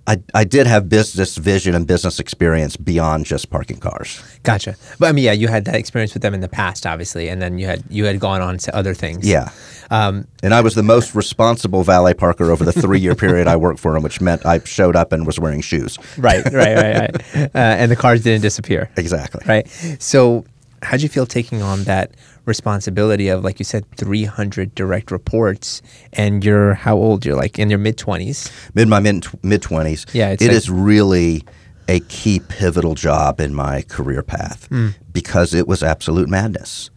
I, 0.09 0.23
I 0.35 0.45
did 0.45 0.67
have 0.67 0.89
business 0.89 1.37
vision 1.37 1.75
and 1.75 1.87
business 1.87 2.21
experience 2.21 2.77
beyond 2.77 3.27
just 3.27 3.51
parking 3.51 3.79
cars. 3.79 4.23
Gotcha. 4.45 4.77
But 5.01 5.09
I 5.09 5.13
mean, 5.13 5.25
yeah, 5.25 5.33
you 5.33 5.49
had 5.49 5.65
that 5.65 5.75
experience 5.75 6.15
with 6.15 6.23
them 6.23 6.33
in 6.35 6.41
the 6.41 6.49
past, 6.49 6.87
obviously, 6.87 7.29
and 7.29 7.43
then 7.43 7.59
you 7.59 7.67
had 7.67 7.83
you 7.91 8.05
had 8.05 8.21
gone 8.21 8.41
on 8.41 8.59
to 8.59 8.75
other 8.77 8.95
things. 8.95 9.27
Yeah. 9.29 9.51
Um, 9.91 10.27
And 10.43 10.53
I 10.55 10.61
was 10.61 10.75
the 10.75 10.83
most 10.83 11.15
responsible 11.15 11.83
valet 11.83 12.15
parker 12.15 12.51
over 12.51 12.65
the 12.65 12.73
three 12.73 13.01
year 13.01 13.15
period 13.25 13.49
I 13.49 13.57
worked 13.57 13.81
for 13.81 13.97
him, 13.97 14.03
which 14.03 14.21
meant 14.21 14.47
I 14.47 14.61
showed 14.61 14.97
up 14.97 15.13
and 15.13 15.27
was 15.27 15.39
wearing 15.41 15.61
shoes. 15.61 15.99
right. 16.19 16.45
Right. 16.53 16.77
Right. 16.77 16.97
Right. 17.01 17.51
Uh, 17.57 17.59
and 17.59 17.91
the 17.91 17.97
cars 17.97 18.23
didn't 18.23 18.43
disappear. 18.43 18.91
Exactly. 18.97 19.43
Right. 19.47 19.69
So, 19.99 20.45
how'd 20.83 21.01
you 21.03 21.09
feel 21.09 21.27
taking 21.27 21.63
on 21.63 21.85
that 21.85 22.11
responsibility 22.47 23.29
of, 23.29 23.45
like 23.45 23.59
you 23.59 23.65
said, 23.65 23.85
300 23.97 24.75
direct 24.75 25.11
reports, 25.11 25.83
and 26.13 26.45
you're 26.45 26.75
how 26.75 26.97
old? 26.97 27.27
You're 27.27 27.37
like 27.37 27.59
in 27.59 27.69
your 27.69 27.79
mid 27.79 27.99
20s. 27.99 28.51
Mid 28.75 28.89
my 28.89 29.01
mid 29.01 29.27
mid 29.43 29.63
twenties. 29.63 30.07
Yeah, 30.13 30.31
it's 30.31 30.43
it 30.43 30.49
like- 30.49 30.57
is 30.57 30.71
really 30.71 31.45
a 31.89 32.01
key 32.01 32.41
pivotal 32.41 32.95
job 32.95 33.41
in 33.41 33.55
my 33.55 33.83
career 33.83 34.23
path 34.23 34.67
hmm. 34.69 34.89
because 35.13 35.55
it 35.55 35.69
was 35.69 35.83
absolute 35.83 36.29
madness. 36.29 36.91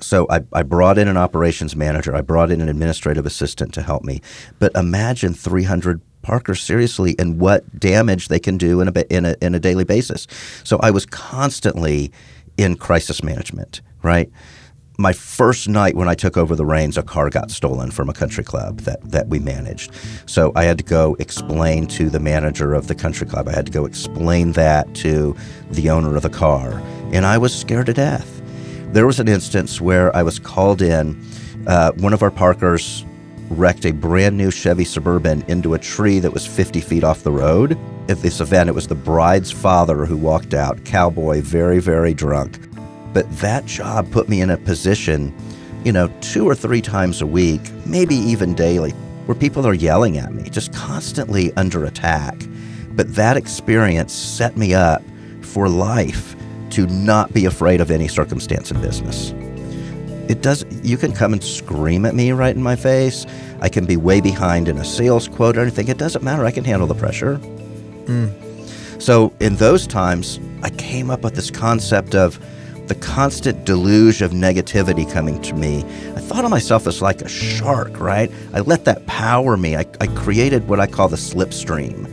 So 0.00 0.26
I, 0.30 0.40
I 0.52 0.62
brought 0.62 0.96
in 0.96 1.08
an 1.08 1.16
operations 1.16 1.74
manager. 1.74 2.14
I 2.14 2.20
brought 2.20 2.50
in 2.50 2.60
an 2.60 2.68
administrative 2.68 3.26
assistant 3.26 3.74
to 3.74 3.82
help 3.82 4.04
me. 4.04 4.22
But 4.58 4.72
imagine 4.76 5.34
300 5.34 6.00
parkers 6.22 6.62
seriously 6.62 7.16
and 7.18 7.40
what 7.40 7.78
damage 7.78 8.28
they 8.28 8.38
can 8.38 8.58
do 8.58 8.80
in 8.80 8.88
a, 8.88 9.00
in 9.10 9.24
a 9.24 9.34
in 9.40 9.54
a 9.54 9.60
daily 9.60 9.84
basis. 9.84 10.26
So 10.64 10.78
I 10.82 10.90
was 10.90 11.04
constantly 11.06 12.12
in 12.56 12.76
crisis 12.76 13.22
management. 13.22 13.80
Right. 14.02 14.30
My 15.00 15.12
first 15.12 15.68
night 15.68 15.94
when 15.94 16.08
I 16.08 16.14
took 16.14 16.36
over 16.36 16.56
the 16.56 16.66
reins, 16.66 16.98
a 16.98 17.04
car 17.04 17.30
got 17.30 17.52
stolen 17.52 17.92
from 17.92 18.08
a 18.08 18.12
country 18.12 18.42
club 18.42 18.80
that, 18.80 19.00
that 19.08 19.28
we 19.28 19.38
managed. 19.38 19.92
So 20.26 20.50
I 20.56 20.64
had 20.64 20.76
to 20.78 20.84
go 20.84 21.16
explain 21.20 21.86
to 21.88 22.10
the 22.10 22.18
manager 22.18 22.74
of 22.74 22.88
the 22.88 22.96
country 22.96 23.24
club. 23.24 23.46
I 23.46 23.52
had 23.52 23.66
to 23.66 23.72
go 23.72 23.84
explain 23.84 24.52
that 24.52 24.92
to 24.96 25.36
the 25.70 25.88
owner 25.90 26.16
of 26.16 26.22
the 26.22 26.30
car. 26.30 26.82
And 27.12 27.24
I 27.24 27.38
was 27.38 27.56
scared 27.56 27.86
to 27.86 27.94
death. 27.94 28.42
There 28.92 29.06
was 29.06 29.20
an 29.20 29.28
instance 29.28 29.80
where 29.80 30.14
I 30.16 30.24
was 30.24 30.40
called 30.40 30.82
in. 30.82 31.24
Uh, 31.68 31.92
one 31.92 32.12
of 32.12 32.22
our 32.22 32.30
parkers 32.32 33.04
wrecked 33.50 33.86
a 33.86 33.92
brand 33.92 34.36
new 34.36 34.50
Chevy 34.50 34.84
Suburban 34.84 35.42
into 35.48 35.74
a 35.74 35.78
tree 35.78 36.18
that 36.18 36.32
was 36.32 36.46
50 36.46 36.80
feet 36.80 37.04
off 37.04 37.22
the 37.22 37.30
road. 37.30 37.78
At 38.08 38.22
this 38.22 38.40
event, 38.40 38.68
it 38.68 38.74
was 38.74 38.88
the 38.88 38.94
bride's 38.94 39.50
father 39.50 40.06
who 40.06 40.16
walked 40.16 40.54
out, 40.54 40.84
cowboy, 40.84 41.40
very, 41.40 41.78
very 41.78 42.14
drunk. 42.14 42.58
But 43.12 43.30
that 43.38 43.66
job 43.66 44.10
put 44.10 44.28
me 44.28 44.40
in 44.40 44.50
a 44.50 44.56
position, 44.56 45.34
you 45.84 45.92
know, 45.92 46.08
two 46.20 46.46
or 46.46 46.54
three 46.54 46.82
times 46.82 47.22
a 47.22 47.26
week, 47.26 47.60
maybe 47.86 48.14
even 48.14 48.54
daily, 48.54 48.90
where 49.26 49.34
people 49.34 49.66
are 49.66 49.74
yelling 49.74 50.18
at 50.18 50.32
me, 50.32 50.48
just 50.50 50.72
constantly 50.72 51.52
under 51.56 51.84
attack. 51.84 52.36
But 52.90 53.14
that 53.14 53.36
experience 53.36 54.12
set 54.12 54.56
me 54.56 54.74
up 54.74 55.02
for 55.42 55.68
life 55.68 56.36
to 56.70 56.86
not 56.86 57.32
be 57.32 57.46
afraid 57.46 57.80
of 57.80 57.90
any 57.90 58.08
circumstance 58.08 58.70
in 58.70 58.80
business. 58.80 59.32
It 60.28 60.42
does 60.42 60.64
you 60.82 60.98
can 60.98 61.12
come 61.12 61.32
and 61.32 61.42
scream 61.42 62.04
at 62.04 62.14
me 62.14 62.32
right 62.32 62.54
in 62.54 62.62
my 62.62 62.76
face. 62.76 63.24
I 63.60 63.70
can 63.70 63.86
be 63.86 63.96
way 63.96 64.20
behind 64.20 64.68
in 64.68 64.76
a 64.76 64.84
sales 64.84 65.26
quote 65.26 65.56
or 65.56 65.60
anything. 65.60 65.88
It 65.88 65.96
doesn't 65.96 66.22
matter. 66.22 66.44
I 66.44 66.50
can 66.50 66.64
handle 66.64 66.86
the 66.86 66.94
pressure. 66.94 67.36
Hmm. 67.36 68.28
So 68.98 69.32
in 69.40 69.56
those 69.56 69.86
times, 69.86 70.38
I 70.62 70.70
came 70.70 71.10
up 71.10 71.22
with 71.22 71.34
this 71.34 71.50
concept 71.50 72.14
of 72.14 72.38
the 72.88 72.94
constant 72.96 73.64
deluge 73.64 74.22
of 74.22 74.32
negativity 74.32 75.10
coming 75.10 75.40
to 75.42 75.54
me, 75.54 75.84
I 76.16 76.20
thought 76.20 76.44
of 76.44 76.50
myself 76.50 76.86
as 76.86 77.02
like 77.02 77.20
a 77.22 77.28
shark, 77.28 78.00
right? 78.00 78.30
I 78.52 78.60
let 78.60 78.84
that 78.86 79.06
power 79.06 79.56
me. 79.56 79.76
I, 79.76 79.86
I 80.00 80.06
created 80.08 80.68
what 80.68 80.80
I 80.80 80.86
call 80.86 81.08
the 81.08 81.16
slipstream, 81.16 82.08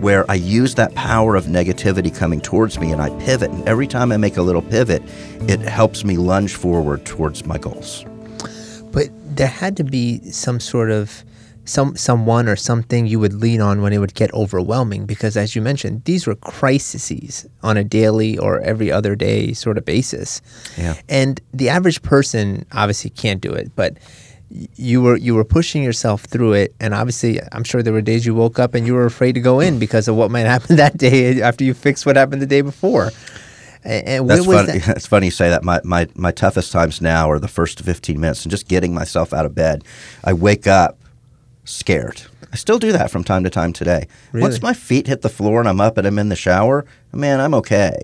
where 0.00 0.28
I 0.30 0.34
use 0.34 0.76
that 0.76 0.94
power 0.94 1.34
of 1.36 1.46
negativity 1.46 2.14
coming 2.14 2.40
towards 2.40 2.78
me 2.78 2.92
and 2.92 3.02
I 3.02 3.10
pivot. 3.18 3.50
And 3.50 3.68
every 3.68 3.86
time 3.86 4.12
I 4.12 4.16
make 4.16 4.36
a 4.36 4.42
little 4.42 4.62
pivot, 4.62 5.02
it 5.48 5.60
helps 5.60 6.04
me 6.04 6.16
lunge 6.16 6.54
forward 6.54 7.04
towards 7.04 7.44
my 7.44 7.58
goals. 7.58 8.04
But 8.92 9.08
there 9.36 9.48
had 9.48 9.76
to 9.78 9.84
be 9.84 10.20
some 10.30 10.60
sort 10.60 10.90
of 10.90 11.24
some 11.64 11.96
someone 11.96 12.48
or 12.48 12.56
something 12.56 13.06
you 13.06 13.20
would 13.20 13.34
lean 13.34 13.60
on 13.60 13.82
when 13.82 13.92
it 13.92 13.98
would 13.98 14.14
get 14.14 14.32
overwhelming 14.34 15.06
because 15.06 15.36
as 15.36 15.54
you 15.54 15.62
mentioned 15.62 16.02
these 16.04 16.26
were 16.26 16.34
crises 16.34 17.46
on 17.62 17.76
a 17.76 17.84
daily 17.84 18.36
or 18.38 18.60
every 18.62 18.90
other 18.90 19.14
day 19.14 19.52
sort 19.52 19.78
of 19.78 19.84
basis 19.84 20.42
Yeah. 20.76 20.94
and 21.08 21.40
the 21.54 21.68
average 21.68 22.02
person 22.02 22.66
obviously 22.72 23.10
can't 23.10 23.40
do 23.40 23.52
it 23.52 23.70
but 23.76 23.96
you 24.50 25.00
were 25.00 25.16
you 25.16 25.34
were 25.34 25.44
pushing 25.44 25.82
yourself 25.82 26.22
through 26.24 26.52
it 26.54 26.74
and 26.80 26.92
obviously 26.94 27.40
i'm 27.52 27.64
sure 27.64 27.82
there 27.82 27.92
were 27.92 28.02
days 28.02 28.26
you 28.26 28.34
woke 28.34 28.58
up 28.58 28.74
and 28.74 28.86
you 28.86 28.94
were 28.94 29.06
afraid 29.06 29.32
to 29.34 29.40
go 29.40 29.60
in 29.60 29.78
because 29.78 30.08
of 30.08 30.16
what 30.16 30.30
might 30.30 30.40
happen 30.56 30.76
that 30.76 30.96
day 30.98 31.40
after 31.40 31.62
you 31.64 31.74
fixed 31.74 32.04
what 32.04 32.16
happened 32.16 32.42
the 32.42 32.46
day 32.46 32.60
before 32.60 33.10
and, 33.84 34.28
That's 34.30 34.46
was 34.46 34.56
funny. 34.66 34.78
that 34.78 34.88
It's 34.96 35.06
funny 35.08 35.26
you 35.26 35.32
say 35.32 35.48
that. 35.48 35.64
My, 35.64 35.80
my 35.82 36.06
my 36.14 36.30
toughest 36.30 36.70
times 36.70 37.00
now 37.00 37.28
are 37.28 37.40
the 37.40 37.48
first 37.48 37.80
15 37.80 38.20
minutes 38.20 38.44
and 38.44 38.50
just 38.50 38.68
getting 38.68 38.94
myself 38.94 39.32
out 39.32 39.44
of 39.44 39.56
bed. 39.56 39.82
I 40.22 40.34
wake 40.34 40.68
up 40.68 41.00
scared. 41.64 42.22
I 42.52 42.56
still 42.56 42.78
do 42.78 42.92
that 42.92 43.10
from 43.10 43.24
time 43.24 43.44
to 43.44 43.50
time 43.50 43.72
today. 43.72 44.06
Really? 44.32 44.42
Once 44.42 44.60
my 44.60 44.74
feet 44.74 45.06
hit 45.06 45.22
the 45.22 45.28
floor 45.28 45.60
and 45.60 45.68
I'm 45.68 45.80
up 45.80 45.96
and 45.96 46.06
I'm 46.06 46.18
in 46.18 46.28
the 46.28 46.36
shower, 46.36 46.84
man, 47.12 47.40
I'm 47.40 47.54
okay. 47.54 47.98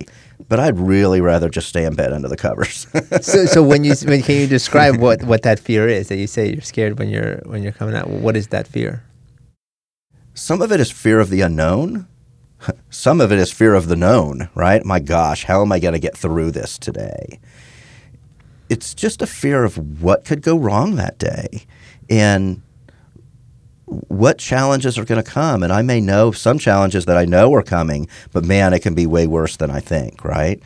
But 0.48 0.58
I'd 0.58 0.78
really 0.78 1.20
rather 1.20 1.48
just 1.48 1.68
stay 1.68 1.84
in 1.84 1.94
bed 1.94 2.12
under 2.12 2.28
the 2.28 2.36
covers. 2.36 2.86
so, 3.20 3.44
so 3.44 3.62
when 3.62 3.84
you 3.84 3.94
when, 4.04 4.22
can 4.22 4.36
you 4.36 4.46
describe 4.46 4.96
what, 4.96 5.22
what 5.24 5.42
that 5.42 5.58
fear 5.58 5.88
is 5.88 6.08
that 6.08 6.16
you 6.16 6.26
say 6.26 6.50
you're 6.50 6.62
scared 6.62 6.98
when 6.98 7.08
you're 7.08 7.42
when 7.44 7.62
you're 7.62 7.72
coming 7.72 7.94
out? 7.94 8.08
What 8.08 8.36
is 8.36 8.48
that 8.48 8.66
fear? 8.66 9.04
Some 10.32 10.62
of 10.62 10.72
it 10.72 10.80
is 10.80 10.90
fear 10.90 11.20
of 11.20 11.30
the 11.30 11.40
unknown. 11.40 12.06
Some 12.90 13.20
of 13.20 13.32
it 13.32 13.38
is 13.38 13.52
fear 13.52 13.74
of 13.74 13.88
the 13.88 13.96
known, 13.96 14.48
right? 14.54 14.84
My 14.84 14.98
gosh, 15.00 15.44
how 15.44 15.62
am 15.62 15.72
I 15.72 15.78
going 15.78 15.94
to 15.94 16.00
get 16.00 16.16
through 16.16 16.52
this 16.52 16.78
today? 16.78 17.38
It's 18.68 18.94
just 18.94 19.20
a 19.20 19.26
fear 19.26 19.64
of 19.64 20.02
what 20.02 20.24
could 20.24 20.42
go 20.42 20.56
wrong 20.56 20.96
that 20.96 21.18
day 21.18 21.64
and 22.08 22.62
what 23.88 24.38
challenges 24.38 24.98
are 24.98 25.04
going 25.04 25.22
to 25.22 25.30
come. 25.30 25.62
And 25.62 25.72
I 25.72 25.82
may 25.82 26.00
know 26.00 26.30
some 26.30 26.58
challenges 26.58 27.06
that 27.06 27.16
I 27.16 27.24
know 27.24 27.52
are 27.54 27.62
coming, 27.62 28.08
but 28.32 28.44
man, 28.44 28.72
it 28.72 28.80
can 28.80 28.94
be 28.94 29.06
way 29.06 29.26
worse 29.26 29.56
than 29.56 29.70
I 29.70 29.80
think, 29.80 30.24
right? 30.24 30.62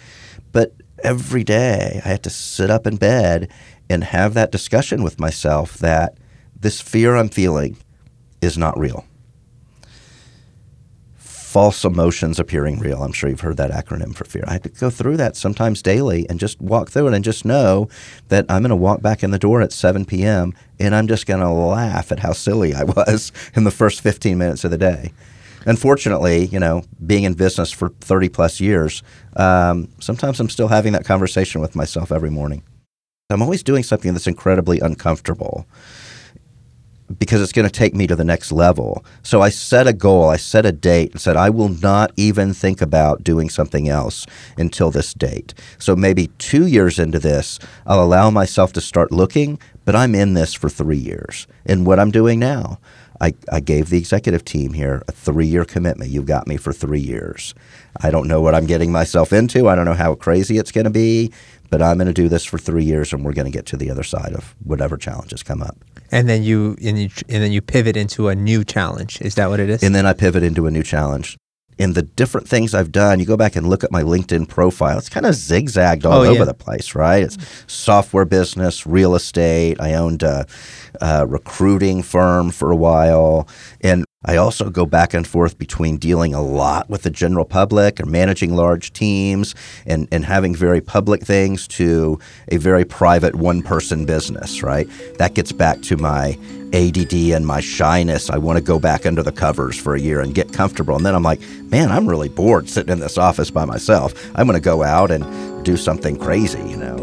But 0.52 0.74
every 1.02 1.44
day 1.44 2.00
I 2.04 2.08
have 2.08 2.22
to 2.22 2.30
sit 2.30 2.70
up 2.70 2.86
in 2.86 2.96
bed 2.96 3.50
and 3.88 4.04
have 4.04 4.34
that 4.34 4.52
discussion 4.52 5.02
with 5.02 5.20
myself 5.20 5.78
that 5.78 6.16
this 6.58 6.80
fear 6.80 7.16
I'm 7.16 7.28
feeling 7.28 7.76
is 8.40 8.58
not 8.58 8.78
real 8.78 9.04
false 11.52 11.84
emotions 11.84 12.40
appearing 12.40 12.78
real. 12.78 13.02
I'm 13.02 13.12
sure 13.12 13.28
you've 13.28 13.42
heard 13.42 13.58
that 13.58 13.70
acronym 13.70 14.14
for 14.14 14.24
fear. 14.24 14.42
I 14.46 14.54
have 14.54 14.62
to 14.62 14.70
go 14.70 14.88
through 14.88 15.18
that 15.18 15.36
sometimes 15.36 15.82
daily 15.82 16.26
and 16.30 16.40
just 16.40 16.58
walk 16.62 16.88
through 16.88 17.08
it 17.08 17.14
and 17.14 17.22
just 17.22 17.44
know 17.44 17.90
that 18.28 18.46
I'm 18.48 18.62
going 18.62 18.70
to 18.70 18.76
walk 18.76 19.02
back 19.02 19.22
in 19.22 19.32
the 19.32 19.38
door 19.38 19.60
at 19.60 19.70
7 19.70 20.06
p.m. 20.06 20.54
and 20.80 20.94
I'm 20.94 21.06
just 21.06 21.26
going 21.26 21.40
to 21.40 21.50
laugh 21.50 22.10
at 22.10 22.20
how 22.20 22.32
silly 22.32 22.72
I 22.72 22.84
was 22.84 23.32
in 23.54 23.64
the 23.64 23.70
first 23.70 24.00
15 24.00 24.38
minutes 24.38 24.64
of 24.64 24.70
the 24.70 24.78
day. 24.78 25.12
Unfortunately, 25.66 26.46
you 26.46 26.58
know, 26.58 26.84
being 27.04 27.24
in 27.24 27.34
business 27.34 27.70
for 27.70 27.90
30 28.00 28.30
plus 28.30 28.58
years, 28.58 29.02
um, 29.36 29.90
sometimes 30.00 30.40
I'm 30.40 30.48
still 30.48 30.68
having 30.68 30.94
that 30.94 31.04
conversation 31.04 31.60
with 31.60 31.76
myself 31.76 32.10
every 32.10 32.30
morning. 32.30 32.62
I'm 33.28 33.42
always 33.42 33.62
doing 33.62 33.82
something 33.82 34.14
that's 34.14 34.26
incredibly 34.26 34.80
uncomfortable 34.80 35.66
because 37.18 37.42
it's 37.42 37.52
going 37.52 37.68
to 37.68 37.72
take 37.72 37.94
me 37.94 38.06
to 38.06 38.16
the 38.16 38.24
next 38.24 38.52
level. 38.52 39.04
So 39.22 39.40
I 39.40 39.48
set 39.50 39.86
a 39.86 39.92
goal, 39.92 40.28
I 40.28 40.36
set 40.36 40.66
a 40.66 40.72
date, 40.72 41.12
and 41.12 41.20
said, 41.20 41.36
I 41.36 41.50
will 41.50 41.68
not 41.68 42.12
even 42.16 42.54
think 42.54 42.80
about 42.80 43.24
doing 43.24 43.48
something 43.48 43.88
else 43.88 44.26
until 44.56 44.90
this 44.90 45.14
date. 45.14 45.54
So 45.78 45.96
maybe 45.96 46.28
two 46.38 46.66
years 46.66 46.98
into 46.98 47.18
this, 47.18 47.58
I'll 47.86 48.02
allow 48.02 48.30
myself 48.30 48.72
to 48.74 48.80
start 48.80 49.12
looking, 49.12 49.58
but 49.84 49.96
I'm 49.96 50.14
in 50.14 50.34
this 50.34 50.54
for 50.54 50.68
three 50.68 50.98
years. 50.98 51.46
And 51.66 51.86
what 51.86 51.98
I'm 51.98 52.10
doing 52.10 52.38
now, 52.38 52.78
I, 53.20 53.34
I 53.50 53.60
gave 53.60 53.88
the 53.88 53.98
executive 53.98 54.44
team 54.44 54.72
here 54.72 55.02
a 55.06 55.12
three 55.12 55.46
year 55.46 55.64
commitment. 55.64 56.10
You've 56.10 56.26
got 56.26 56.48
me 56.48 56.56
for 56.56 56.72
three 56.72 57.00
years. 57.00 57.54
I 58.00 58.10
don't 58.10 58.26
know 58.26 58.40
what 58.40 58.54
I'm 58.54 58.66
getting 58.66 58.90
myself 58.90 59.32
into. 59.32 59.68
I 59.68 59.76
don't 59.76 59.84
know 59.84 59.94
how 59.94 60.16
crazy 60.16 60.58
it's 60.58 60.72
going 60.72 60.86
to 60.86 60.90
be, 60.90 61.32
but 61.70 61.80
I'm 61.80 61.98
going 61.98 62.08
to 62.08 62.12
do 62.12 62.28
this 62.28 62.44
for 62.44 62.58
three 62.58 62.84
years 62.84 63.12
and 63.12 63.24
we're 63.24 63.32
going 63.32 63.46
to 63.46 63.56
get 63.56 63.66
to 63.66 63.76
the 63.76 63.90
other 63.90 64.02
side 64.02 64.32
of 64.32 64.56
whatever 64.64 64.96
challenges 64.96 65.42
come 65.44 65.62
up. 65.62 65.76
And 66.12 66.28
then 66.28 66.42
you 66.42 66.76
and 66.84 66.98
you 66.98 67.08
and 67.28 67.42
then 67.42 67.52
you 67.52 67.62
pivot 67.62 67.96
into 67.96 68.28
a 68.28 68.34
new 68.34 68.64
challenge. 68.64 69.20
Is 69.22 69.34
that 69.36 69.48
what 69.48 69.60
it 69.60 69.70
is? 69.70 69.82
And 69.82 69.94
then 69.94 70.06
I 70.06 70.12
pivot 70.12 70.42
into 70.42 70.66
a 70.66 70.70
new 70.70 70.82
challenge. 70.82 71.38
In 71.78 71.94
the 71.94 72.02
different 72.02 72.46
things 72.48 72.74
I've 72.74 72.92
done, 72.92 73.18
you 73.18 73.26
go 73.26 73.36
back 73.36 73.56
and 73.56 73.68
look 73.68 73.82
at 73.82 73.90
my 73.90 74.02
LinkedIn 74.02 74.46
profile. 74.48 74.98
It's 74.98 75.08
kind 75.08 75.26
of 75.26 75.34
zigzagged 75.34 76.04
all 76.04 76.20
Oh, 76.20 76.24
over 76.24 76.40
yeah. 76.40 76.44
the 76.44 76.54
place, 76.54 76.94
right? 76.94 77.22
It's 77.22 77.38
software 77.66 78.24
business, 78.26 78.86
real 78.86 79.14
estate. 79.14 79.80
I 79.80 79.94
owned 79.94 80.22
a, 80.22 80.46
a 81.00 81.26
recruiting 81.26 82.02
firm 82.02 82.50
for 82.50 82.70
a 82.70 82.76
while. 82.76 83.48
And 83.80 84.04
I 84.24 84.36
also 84.36 84.70
go 84.70 84.86
back 84.86 85.14
and 85.14 85.26
forth 85.26 85.58
between 85.58 85.96
dealing 85.96 86.34
a 86.34 86.42
lot 86.42 86.88
with 86.88 87.02
the 87.02 87.10
general 87.10 87.44
public 87.44 87.98
and 87.98 88.08
managing 88.10 88.54
large 88.54 88.92
teams 88.92 89.54
and, 89.86 90.06
and 90.12 90.24
having 90.24 90.54
very 90.54 90.80
public 90.80 91.22
things 91.24 91.66
to 91.68 92.18
a 92.48 92.58
very 92.58 92.84
private 92.84 93.34
one 93.34 93.62
person 93.62 94.04
business, 94.04 94.62
right? 94.62 94.88
That 95.18 95.34
gets 95.34 95.50
back 95.52 95.80
to 95.82 95.96
my 95.96 96.38
ADD 96.72 97.12
and 97.34 97.46
my 97.46 97.60
shyness. 97.60 98.30
I 98.30 98.38
want 98.38 98.56
to 98.56 98.62
go 98.62 98.78
back 98.78 99.06
under 99.06 99.22
the 99.22 99.32
covers 99.32 99.78
for 99.78 99.94
a 99.94 100.00
year 100.00 100.20
and 100.20 100.34
get 100.34 100.52
comfortable. 100.52 100.96
And 100.96 101.04
then 101.04 101.14
I'm 101.14 101.22
like, 101.22 101.40
man, 101.70 101.90
I'm 101.90 102.08
really 102.08 102.28
bored 102.28 102.68
sitting 102.68 102.92
in 102.92 103.00
this 103.00 103.18
office 103.18 103.50
by 103.50 103.64
myself. 103.64 104.14
I'm 104.34 104.46
going 104.46 104.58
to 104.58 104.64
go 104.64 104.82
out 104.82 105.10
and 105.10 105.64
do 105.64 105.76
something 105.76 106.16
crazy, 106.16 106.62
you 106.62 106.76
know? 106.76 106.96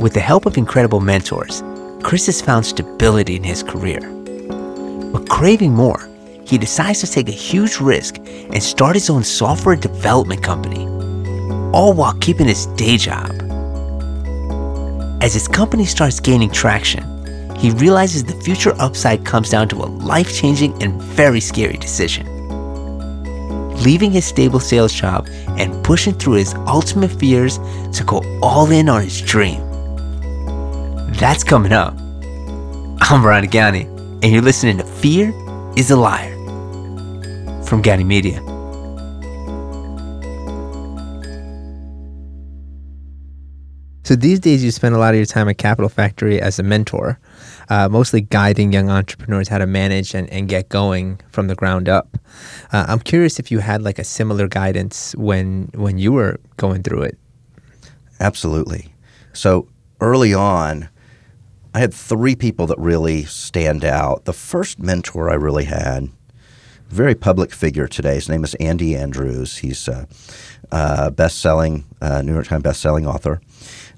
With 0.00 0.14
the 0.14 0.20
help 0.20 0.46
of 0.46 0.56
incredible 0.56 1.00
mentors, 1.00 1.62
Chris 2.02 2.26
has 2.26 2.40
found 2.40 2.64
stability 2.64 3.36
in 3.36 3.44
his 3.44 3.62
career. 3.62 4.00
But 5.12 5.28
craving 5.28 5.74
more, 5.74 6.08
he 6.46 6.56
decides 6.56 7.00
to 7.00 7.06
take 7.06 7.28
a 7.28 7.32
huge 7.32 7.78
risk 7.80 8.16
and 8.18 8.62
start 8.62 8.96
his 8.96 9.10
own 9.10 9.24
software 9.24 9.76
development 9.76 10.42
company, 10.42 10.86
all 11.72 11.92
while 11.92 12.14
keeping 12.14 12.46
his 12.46 12.66
day 12.66 12.96
job. 12.96 13.49
As 15.22 15.34
his 15.34 15.46
company 15.46 15.84
starts 15.84 16.18
gaining 16.18 16.50
traction, 16.50 17.04
he 17.56 17.72
realizes 17.72 18.24
the 18.24 18.40
future 18.40 18.74
upside 18.78 19.26
comes 19.26 19.50
down 19.50 19.68
to 19.68 19.76
a 19.76 19.84
life 19.84 20.34
changing 20.34 20.82
and 20.82 21.00
very 21.02 21.40
scary 21.40 21.76
decision. 21.76 22.26
Leaving 23.82 24.10
his 24.10 24.24
stable 24.24 24.60
sales 24.60 24.94
job 24.94 25.28
and 25.58 25.84
pushing 25.84 26.14
through 26.14 26.34
his 26.34 26.54
ultimate 26.66 27.10
fears 27.10 27.58
to 27.92 28.02
go 28.04 28.22
all 28.42 28.70
in 28.70 28.88
on 28.88 29.02
his 29.02 29.20
dream. 29.20 29.60
That's 31.12 31.44
coming 31.44 31.72
up. 31.72 31.94
I'm 33.02 33.20
Brian 33.20 33.46
Gani, 33.46 33.82
and 34.22 34.24
you're 34.24 34.40
listening 34.40 34.78
to 34.78 34.84
Fear 34.84 35.34
is 35.76 35.90
a 35.90 35.96
Liar 35.96 36.34
from 37.64 37.82
Gani 37.82 38.04
Media. 38.04 38.49
So 44.10 44.16
these 44.16 44.40
days, 44.40 44.64
you 44.64 44.72
spend 44.72 44.96
a 44.96 44.98
lot 44.98 45.14
of 45.14 45.18
your 45.18 45.24
time 45.24 45.48
at 45.48 45.58
Capital 45.58 45.88
Factory 45.88 46.40
as 46.40 46.58
a 46.58 46.64
mentor, 46.64 47.20
uh, 47.68 47.88
mostly 47.88 48.20
guiding 48.20 48.72
young 48.72 48.90
entrepreneurs 48.90 49.46
how 49.46 49.58
to 49.58 49.68
manage 49.68 50.16
and, 50.16 50.28
and 50.30 50.48
get 50.48 50.68
going 50.68 51.20
from 51.30 51.46
the 51.46 51.54
ground 51.54 51.88
up. 51.88 52.18
Uh, 52.72 52.86
I'm 52.88 52.98
curious 52.98 53.38
if 53.38 53.52
you 53.52 53.60
had 53.60 53.82
like 53.82 54.00
a 54.00 54.02
similar 54.02 54.48
guidance 54.48 55.14
when 55.14 55.70
when 55.74 55.96
you 55.96 56.10
were 56.10 56.40
going 56.56 56.82
through 56.82 57.02
it. 57.02 57.18
Absolutely. 58.18 58.92
So 59.32 59.68
early 60.00 60.34
on, 60.34 60.88
I 61.72 61.78
had 61.78 61.94
three 61.94 62.34
people 62.34 62.66
that 62.66 62.78
really 62.80 63.26
stand 63.26 63.84
out. 63.84 64.24
The 64.24 64.32
first 64.32 64.80
mentor 64.80 65.30
I 65.30 65.34
really 65.34 65.66
had, 65.66 66.08
very 66.88 67.14
public 67.14 67.52
figure 67.52 67.86
today. 67.86 68.16
His 68.16 68.28
name 68.28 68.42
is 68.42 68.54
Andy 68.54 68.96
Andrews. 68.96 69.58
He's 69.58 69.86
a, 69.86 70.08
a 70.72 71.10
best-selling 71.10 71.84
uh, 72.00 72.22
New 72.22 72.32
York 72.32 72.46
Times 72.46 72.62
best-selling 72.62 73.06
author. 73.06 73.40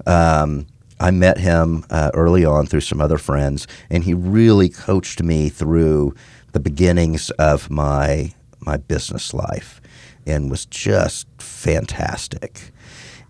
Um, 0.07 0.67
I 1.01 1.11
met 1.11 1.39
him 1.39 1.85
uh, 1.91 2.11
early 2.15 2.45
on 2.45 2.67
through 2.67 2.83
some 2.83 3.01
other 3.01 3.19
friends, 3.19 3.67
and 3.91 4.05
he 4.05 4.15
really 4.15 4.69
coached 4.69 5.23
me 5.23 5.49
through 5.49 6.15
the 6.53 6.61
beginnings 6.61 7.31
of 7.31 7.71
my 7.71 8.35
my 8.61 8.77
business 8.77 9.35
life, 9.35 9.81
and 10.27 10.51
was 10.51 10.67
just 10.67 11.27
fantastic. 11.39 12.71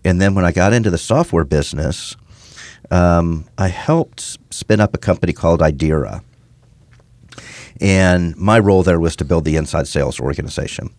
And 0.05 0.21
then 0.21 0.35
when 0.35 0.45
I 0.45 0.51
got 0.51 0.73
into 0.73 0.91
the 0.91 0.97
software 0.97 1.45
business, 1.45 2.15
um, 2.91 3.45
I 3.57 3.69
helped 3.69 4.37
spin 4.53 4.79
up 4.79 4.93
a 4.93 4.99
company 4.99 5.33
called 5.33 5.61
Idera. 5.61 6.21
And 7.81 8.37
my 8.37 8.59
role 8.59 8.83
there 8.83 8.99
was 8.99 9.15
to 9.15 9.25
build 9.25 9.45
the 9.45 9.55
inside 9.55 9.87
sales 9.87 10.19
organization. 10.19 10.93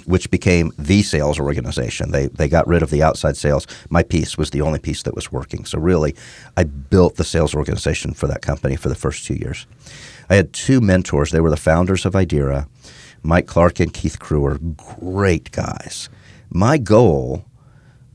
which 0.06 0.30
became 0.30 0.72
the 0.78 1.02
sales 1.02 1.38
organization. 1.38 2.10
They 2.10 2.26
they 2.26 2.48
got 2.48 2.66
rid 2.66 2.82
of 2.82 2.90
the 2.90 3.02
outside 3.02 3.36
sales. 3.36 3.66
My 3.90 4.02
piece 4.02 4.36
was 4.36 4.50
the 4.50 4.60
only 4.60 4.78
piece 4.78 5.02
that 5.02 5.14
was 5.14 5.32
working. 5.32 5.64
So 5.64 5.78
really, 5.78 6.14
I 6.56 6.64
built 6.64 7.16
the 7.16 7.24
sales 7.24 7.54
organization 7.54 8.14
for 8.14 8.26
that 8.26 8.42
company 8.42 8.76
for 8.76 8.88
the 8.88 8.94
first 8.94 9.24
two 9.24 9.34
years. 9.34 9.66
I 10.30 10.36
had 10.36 10.52
two 10.52 10.80
mentors. 10.80 11.30
They 11.30 11.40
were 11.40 11.50
the 11.50 11.56
founders 11.56 12.06
of 12.06 12.14
Idera, 12.14 12.66
Mike 13.22 13.46
Clark 13.46 13.80
and 13.80 13.92
Keith 13.92 14.18
Crewer. 14.18 14.58
Great 14.58 15.50
guys. 15.50 16.08
My 16.50 16.78
goal 16.78 17.44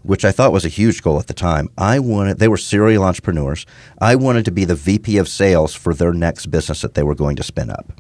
which 0.02 0.24
I 0.24 0.32
thought 0.32 0.54
was 0.54 0.66
a 0.66 0.70
huge 0.70 1.02
goal 1.02 1.20
at 1.20 1.28
the 1.28 1.34
time. 1.34 1.70
I 1.78 2.00
wanted 2.00 2.40
they 2.40 2.48
were 2.48 2.58
serial 2.58 3.04
entrepreneurs. 3.04 3.66
I 4.00 4.16
wanted 4.16 4.46
to 4.46 4.52
be 4.52 4.66
the 4.66 4.76
VP 4.76 5.18
of 5.18 5.28
sales 5.28 5.76
for 5.76 5.94
their 5.94 6.14
next 6.14 6.48
business 6.48 6.82
that 6.82 6.94
they 6.94 7.04
were 7.04 7.16
going 7.16 7.36
to 7.36 7.44
spin 7.44 7.70
up. 7.70 7.92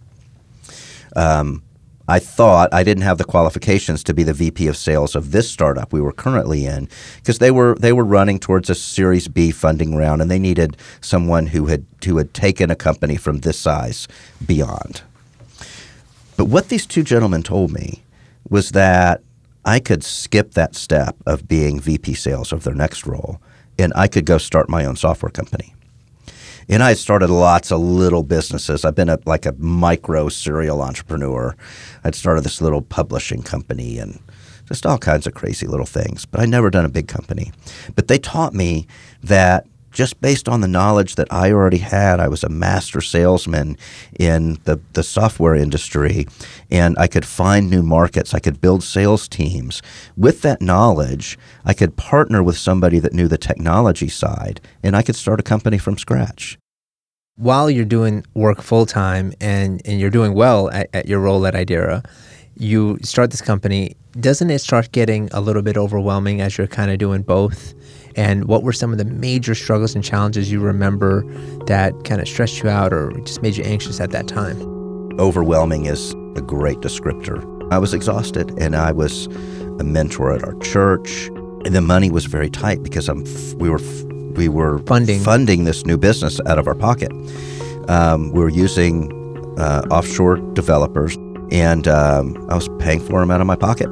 Um, 1.15 1.63
I 2.09 2.17
thought 2.17 2.73
I 2.73 2.83
didn't 2.83 3.03
have 3.03 3.19
the 3.19 3.23
qualifications 3.23 4.03
to 4.05 4.15
be 4.15 4.23
the 4.23 4.33
VP 4.33 4.65
of 4.65 4.75
sales 4.75 5.15
of 5.15 5.31
this 5.31 5.49
startup 5.49 5.93
we 5.93 6.01
were 6.01 6.11
currently 6.11 6.65
in 6.65 6.89
because 7.17 7.37
they 7.37 7.51
were 7.51 7.75
they 7.75 7.93
were 7.93 8.03
running 8.03 8.39
towards 8.39 8.67
a 8.67 8.75
Series 8.75 9.27
B 9.27 9.51
funding 9.51 9.95
round 9.95 10.19
and 10.19 10.31
they 10.31 10.39
needed 10.39 10.75
someone 11.01 11.47
who 11.47 11.67
had 11.67 11.85
who 12.03 12.17
had 12.17 12.33
taken 12.33 12.71
a 12.71 12.75
company 12.75 13.15
from 13.15 13.41
this 13.41 13.59
size 13.59 14.07
beyond. 14.43 15.03
But 16.35 16.45
what 16.45 16.69
these 16.69 16.87
two 16.87 17.03
gentlemen 17.03 17.43
told 17.43 17.71
me 17.71 18.01
was 18.49 18.71
that 18.71 19.21
I 19.63 19.79
could 19.79 20.03
skip 20.03 20.53
that 20.53 20.75
step 20.75 21.15
of 21.27 21.47
being 21.47 21.79
VP 21.79 22.15
sales 22.15 22.51
of 22.51 22.63
their 22.63 22.73
next 22.73 23.05
role 23.05 23.39
and 23.77 23.93
I 23.95 24.07
could 24.07 24.25
go 24.25 24.39
start 24.39 24.67
my 24.67 24.83
own 24.83 24.95
software 24.95 25.29
company. 25.29 25.75
And 26.69 26.83
I 26.83 26.93
started 26.93 27.31
lots 27.31 27.71
of 27.71 27.81
little 27.81 28.21
businesses. 28.21 28.85
I've 28.85 28.93
been 28.93 29.09
a, 29.09 29.17
like 29.25 29.47
a 29.47 29.53
micro 29.53 30.29
serial 30.29 30.83
entrepreneur. 30.83 31.55
I'd 32.03 32.13
started 32.13 32.43
this 32.45 32.61
little 32.61 32.83
publishing 32.83 33.41
company 33.41 33.97
and 33.97 34.19
just 34.65 34.85
all 34.85 34.99
kinds 34.99 35.25
of 35.25 35.33
crazy 35.33 35.65
little 35.65 35.87
things, 35.87 36.27
but 36.27 36.39
I'd 36.39 36.49
never 36.49 36.69
done 36.69 36.85
a 36.85 36.89
big 36.89 37.07
company. 37.07 37.51
But 37.95 38.07
they 38.07 38.19
taught 38.19 38.53
me 38.53 38.85
that 39.23 39.65
just 39.99 40.21
based 40.21 40.47
on 40.47 40.61
the 40.61 40.67
knowledge 40.69 41.15
that 41.15 41.27
I 41.29 41.51
already 41.51 41.79
had, 41.79 42.21
I 42.21 42.29
was 42.29 42.41
a 42.41 42.47
master 42.47 43.01
salesman 43.01 43.75
in 44.17 44.57
the, 44.63 44.79
the 44.93 45.03
software 45.03 45.55
industry, 45.55 46.25
and 46.71 46.97
I 46.97 47.07
could 47.07 47.25
find 47.25 47.69
new 47.69 47.83
markets. 47.83 48.33
I 48.33 48.39
could 48.39 48.61
build 48.61 48.81
sales 48.81 49.27
teams. 49.27 49.81
With 50.15 50.41
that 50.43 50.61
knowledge, 50.61 51.37
I 51.65 51.73
could 51.73 51.97
partner 51.97 52.41
with 52.41 52.57
somebody 52.57 52.99
that 52.99 53.11
knew 53.11 53.27
the 53.27 53.37
technology 53.37 54.07
side, 54.07 54.61
and 54.81 54.95
I 54.95 55.01
could 55.01 55.17
start 55.17 55.41
a 55.41 55.43
company 55.43 55.77
from 55.77 55.97
scratch. 55.97 56.57
While 57.35 57.69
you're 57.69 57.83
doing 57.83 58.25
work 58.33 58.61
full 58.61 58.85
time 58.85 59.33
and, 59.41 59.81
and 59.83 59.99
you're 59.99 60.09
doing 60.09 60.33
well 60.33 60.69
at, 60.69 60.89
at 60.93 61.09
your 61.09 61.19
role 61.19 61.45
at 61.45 61.55
Idera, 61.55 62.05
you 62.55 62.99
start 63.01 63.31
this 63.31 63.41
company. 63.41 63.97
Doesn't 64.17 64.49
it 64.49 64.59
start 64.59 64.93
getting 64.93 65.27
a 65.33 65.41
little 65.41 65.61
bit 65.61 65.75
overwhelming 65.75 66.39
as 66.39 66.57
you're 66.57 66.67
kind 66.67 66.89
of 66.89 66.99
doing 66.99 67.21
both? 67.21 67.73
And 68.15 68.45
what 68.45 68.63
were 68.63 68.73
some 68.73 68.91
of 68.91 68.97
the 68.97 69.05
major 69.05 69.55
struggles 69.55 69.95
and 69.95 70.03
challenges 70.03 70.51
you 70.51 70.59
remember 70.59 71.23
that 71.65 71.93
kind 72.03 72.21
of 72.21 72.27
stressed 72.27 72.61
you 72.63 72.69
out 72.69 72.93
or 72.93 73.11
just 73.21 73.41
made 73.41 73.55
you 73.57 73.63
anxious 73.63 73.99
at 73.99 74.11
that 74.11 74.27
time? 74.27 74.57
Overwhelming 75.19 75.85
is 75.85 76.11
a 76.35 76.41
great 76.41 76.77
descriptor. 76.77 77.43
I 77.71 77.77
was 77.77 77.93
exhausted 77.93 78.51
and 78.59 78.75
I 78.75 78.91
was 78.91 79.27
a 79.79 79.83
mentor 79.83 80.33
at 80.33 80.43
our 80.43 80.57
church. 80.59 81.27
And 81.65 81.75
the 81.75 81.81
money 81.81 82.09
was 82.09 82.25
very 82.25 82.49
tight 82.49 82.83
because 82.83 83.09
I'm, 83.09 83.25
we 83.57 83.69
were 83.69 83.81
we 84.35 84.47
were 84.47 84.79
funding 84.79 85.19
funding 85.19 85.65
this 85.65 85.85
new 85.85 85.97
business 85.97 86.39
out 86.45 86.57
of 86.57 86.67
our 86.67 86.75
pocket. 86.75 87.11
Um, 87.89 88.31
we 88.31 88.39
were 88.39 88.49
using 88.49 89.11
uh, 89.59 89.81
offshore 89.91 90.37
developers, 90.53 91.17
and 91.51 91.87
um, 91.87 92.37
I 92.49 92.55
was 92.55 92.69
paying 92.79 93.01
for 93.01 93.19
them 93.19 93.31
out 93.31 93.41
of 93.41 93.47
my 93.47 93.57
pocket. 93.57 93.91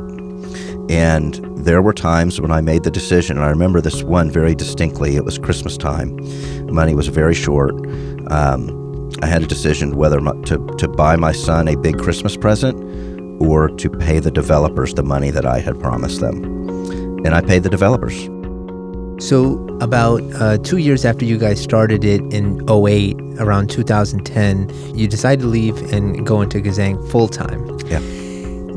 And 0.89 1.35
there 1.67 1.81
were 1.81 1.91
times 1.91 2.39
when 2.39 2.49
I 2.49 2.61
made 2.61 2.83
the 2.83 2.89
decision, 2.89 3.35
and 3.35 3.45
I 3.45 3.49
remember 3.49 3.81
this 3.81 4.01
one 4.01 4.31
very 4.31 4.55
distinctly. 4.55 5.17
It 5.17 5.25
was 5.25 5.37
Christmas 5.37 5.75
time. 5.75 6.15
Money 6.73 6.95
was 6.95 7.09
very 7.09 7.35
short. 7.35 7.75
Um, 8.31 9.11
I 9.21 9.25
had 9.25 9.43
a 9.43 9.47
decision 9.47 9.97
whether 9.97 10.17
to, 10.21 10.75
to 10.77 10.87
buy 10.87 11.17
my 11.17 11.33
son 11.33 11.67
a 11.67 11.75
big 11.75 11.99
Christmas 11.99 12.37
present 12.37 12.81
or 13.41 13.67
to 13.67 13.89
pay 13.89 14.19
the 14.19 14.31
developers 14.31 14.93
the 14.93 15.03
money 15.03 15.29
that 15.29 15.45
I 15.45 15.59
had 15.59 15.77
promised 15.77 16.21
them. 16.21 16.41
And 17.25 17.35
I 17.35 17.41
paid 17.41 17.63
the 17.63 17.69
developers. 17.69 18.15
So, 19.21 19.57
about 19.81 20.21
uh, 20.35 20.59
two 20.59 20.77
years 20.77 21.03
after 21.03 21.25
you 21.25 21.37
guys 21.37 21.61
started 21.61 22.05
it 22.05 22.21
in 22.33 22.61
08, 22.69 23.19
around 23.39 23.69
2010, 23.69 24.69
you 24.95 25.05
decided 25.05 25.41
to 25.41 25.47
leave 25.47 25.75
and 25.91 26.25
go 26.25 26.41
into 26.41 26.61
Gazang 26.61 26.95
full 27.11 27.27
time. 27.27 27.77
Yeah 27.87 27.99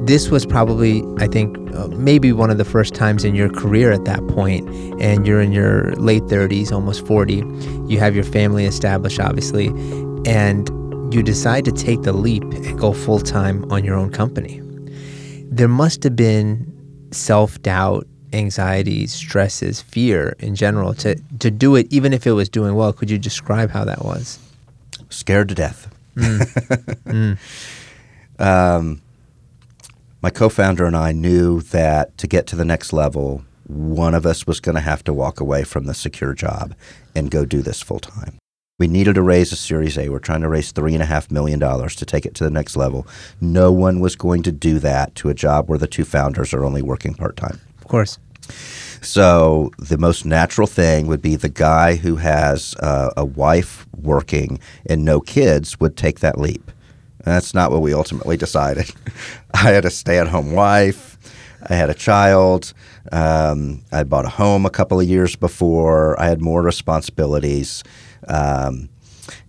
this 0.07 0.31
was 0.31 0.47
probably, 0.47 1.05
I 1.19 1.27
think, 1.27 1.57
maybe 1.89 2.33
one 2.33 2.51
of 2.51 2.59
the 2.59 2.65
first 2.65 2.95
times 2.95 3.25
in 3.25 3.35
your 3.35 3.49
career 3.49 3.93
at 3.93 4.05
that 4.05 4.27
point, 4.29 4.69
and 5.01 5.27
you're 5.27 5.41
in 5.41 5.53
your 5.53 5.93
late 5.97 6.23
30s, 6.25 6.73
almost 6.73 7.07
40. 7.07 7.37
You 7.89 7.99
have 7.99 8.15
your 8.15 8.25
family 8.25 8.65
established, 8.65 9.21
obviously, 9.21 9.69
and 10.27 10.69
you 11.13 11.23
decide 11.23 11.65
to 11.65 11.73
take 11.73 12.03
the 12.03 12.13
leap 12.13 12.43
and 12.43 12.79
go 12.79 12.93
full 12.93 13.21
time 13.21 13.71
on 13.71 13.85
your 13.85 13.97
own 13.97 14.11
company. 14.11 14.61
There 15.45 15.69
must 15.69 16.05
have 16.05 16.15
been 16.15 16.71
self 17.13 17.61
doubt, 17.63 18.07
anxiety, 18.33 19.07
stresses, 19.07 19.81
fear 19.83 20.37
in 20.39 20.55
general 20.55 20.95
to, 20.95 21.17
to 21.41 21.51
do 21.51 21.75
it, 21.77 21.87
even 21.91 22.13
if 22.13 22.27
it 22.27 22.33
was 22.33 22.49
doing 22.49 22.75
well. 22.75 22.93
Could 22.93 23.11
you 23.11 23.19
describe 23.19 23.71
how 23.71 23.85
that 23.85 24.05
was? 24.05 24.39
Scared 25.09 25.49
to 25.49 25.55
death. 25.55 25.93
Mm. 26.15 27.39
mm. 28.39 28.41
Um, 28.41 29.03
my 30.23 30.31
co-founder 30.31 30.85
and 30.85 30.97
I 30.97 31.13
knew 31.13 31.61
that 31.61 32.17
to 32.19 32.27
get 32.27 32.47
to 32.49 32.57
the 32.57 32.65
next 32.65 32.93
level, 32.93 33.45
one 33.67 34.15
of 34.15 34.27
us 34.27 34.47
was 34.47 34.61
going 34.61 34.75
to 34.75 34.81
have 34.81 35.03
to 35.05 35.13
walk 35.13 35.41
away 35.41 35.65
from 35.65 35.85
the 35.85 35.95
secure 35.95 36.35
job 36.35 36.75
and 37.15 37.31
go 37.31 37.45
do 37.45 37.63
this 37.63 37.81
full 37.81 38.01
time. 38.01 38.37
We 38.79 38.89
needed 38.89 39.15
to 39.15 39.23
raise 39.23 39.53
a 39.53 39.57
Series 39.57 39.99
A. 39.99 40.09
We're 40.09 40.19
trying 40.19 40.41
to 40.41 40.49
raise 40.49 40.73
three 40.73 40.95
and 40.95 41.03
a 41.03 41.07
half 41.07 41.31
million 41.31 41.59
dollars 41.59 41.95
to 41.97 42.07
take 42.07 42.25
it 42.25 42.35
to 42.37 42.45
the 42.45 42.51
next 42.51 42.77
level. 42.77 43.07
No 43.41 43.71
one 43.71 44.01
was 44.01 44.17
going 44.17 44.43
to 44.45 44.53
do 44.53 44.79
that 44.79 45.15
to 45.17 45.29
a 45.29 45.35
job 45.35 45.69
where 45.69 45.79
the 45.79 45.87
two 45.87 46.05
founders 46.05 46.55
are 46.55 46.65
only 46.65 46.83
working 46.83 47.15
part 47.15 47.37
time. 47.37 47.61
Of 47.79 47.89
course. 47.89 48.19
So 49.03 49.71
the 49.79 49.99
most 49.99 50.25
natural 50.25 50.67
thing 50.67 51.07
would 51.07 51.23
be 51.23 51.37
the 51.37 51.49
guy 51.49 51.97
who 51.97 52.17
has 52.17 52.75
uh, 52.81 53.11
a 53.17 53.25
wife 53.25 53.87
working 53.97 54.59
and 54.87 55.05
no 55.05 55.21
kids 55.21 55.79
would 55.79 55.97
take 55.97 56.21
that 56.21 56.39
leap. 56.39 56.71
That's 57.25 57.55
not 57.55 57.71
what 57.71 57.83
we 57.83 57.95
ultimately 57.95 58.37
decided. 58.37 58.91
I 59.55 59.71
had 59.71 59.85
a 59.85 59.91
stay 59.91 60.19
at 60.19 60.29
home 60.29 60.53
wife. 60.53 61.19
I 61.69 61.75
had 61.75 61.91
a 61.91 61.95
child. 61.95 62.73
Um, 63.13 63.83
I 63.93 64.05
bought 64.05 64.25
a 64.25 64.31
home 64.31 64.65
a 64.65 64.71
couple 64.71 65.01
of 65.01 65.09
years 65.09 65.37
before. 65.37 66.19
I 66.21 66.27
had 66.27 66.41
more 66.41 66.63
responsibilities. 66.63 67.85
Um, 68.29 68.89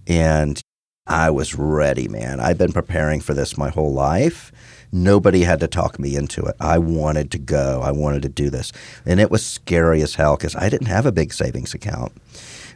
and 0.08 0.62
I 1.08 1.30
was 1.30 1.56
ready, 1.56 2.08
man. 2.08 2.40
I've 2.40 2.58
been 2.58 2.74
preparing 2.74 3.22
for 3.22 3.34
this 3.34 3.58
my 3.58 3.70
whole 3.70 3.94
life. 3.94 4.52
Nobody 4.92 5.44
had 5.44 5.62
to 5.62 5.68
talk 5.68 6.00
me 6.00 6.16
into 6.16 6.44
it. 6.44 6.56
I 6.60 6.78
wanted 6.78 7.32
to 7.32 7.38
go. 7.38 7.82
I 7.82 7.92
wanted 7.92 8.24
to 8.24 8.30
do 8.30 8.50
this. 8.50 8.74
And 9.06 9.20
it 9.20 9.32
was 9.32 9.46
scary 9.46 10.02
as 10.02 10.16
hell 10.16 10.36
because 10.36 10.56
I 10.56 10.68
didn't 10.68 10.88
have 10.88 11.06
a 11.06 11.12
big 11.14 11.34
savings 11.34 11.74
account. 11.74 12.12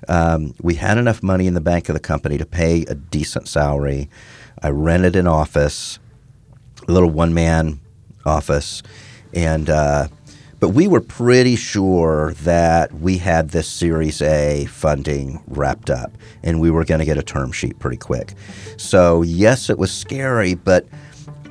Um, 0.08 0.54
we 0.62 0.76
had 0.76 0.98
enough 0.98 1.22
money 1.22 1.48
in 1.48 1.56
the 1.56 1.62
bank 1.62 1.90
of 1.90 1.94
the 1.94 2.00
company 2.00 2.38
to 2.38 2.46
pay 2.46 2.84
a 2.84 2.96
decent 2.96 3.48
salary. 3.48 4.10
I 4.62 4.70
rented 4.70 5.16
an 5.16 5.28
office, 5.28 6.00
a 6.88 6.92
little 6.92 7.10
one 7.10 7.34
man 7.34 7.80
office, 8.26 8.82
and 9.34 9.70
uh, 9.70 10.08
but 10.60 10.70
we 10.70 10.88
were 10.88 11.02
pretty 11.02 11.56
sure 11.56 12.34
that 12.44 12.94
we 12.94 13.18
had 13.18 13.50
this 13.50 13.68
Series 13.68 14.22
A 14.22 14.66
funding 14.66 15.44
wrapped 15.48 15.90
up, 15.90 16.18
and 16.44 16.60
we 16.60 16.72
were 16.72 16.86
going 16.86 17.00
to 17.00 17.06
get 17.06 17.18
a 17.18 17.24
term 17.24 17.52
sheet 17.52 17.78
pretty 17.80 17.98
quick. 17.98 18.34
So 18.78 19.22
yes, 19.22 19.70
it 19.70 19.78
was 19.78 19.92
scary, 19.92 20.56
but. 20.56 20.86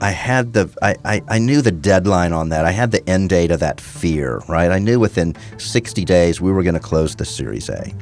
I 0.00 0.10
had 0.10 0.52
the 0.52 0.68
I, 0.82 0.96
I, 1.04 1.22
I, 1.28 1.38
knew 1.38 1.62
the 1.62 1.70
deadline 1.70 2.32
on 2.32 2.48
that. 2.48 2.64
I 2.64 2.72
had 2.72 2.90
the 2.90 3.08
end 3.08 3.30
date 3.30 3.52
of 3.52 3.60
that 3.60 3.80
fear, 3.80 4.42
right? 4.48 4.70
I 4.70 4.78
knew 4.80 4.98
within 4.98 5.36
60 5.56 6.04
days 6.04 6.40
we 6.40 6.50
were 6.50 6.64
going 6.64 6.74
to 6.74 6.80
close 6.80 7.14
the 7.14 7.24
Series 7.24 7.70
A. 7.70 7.94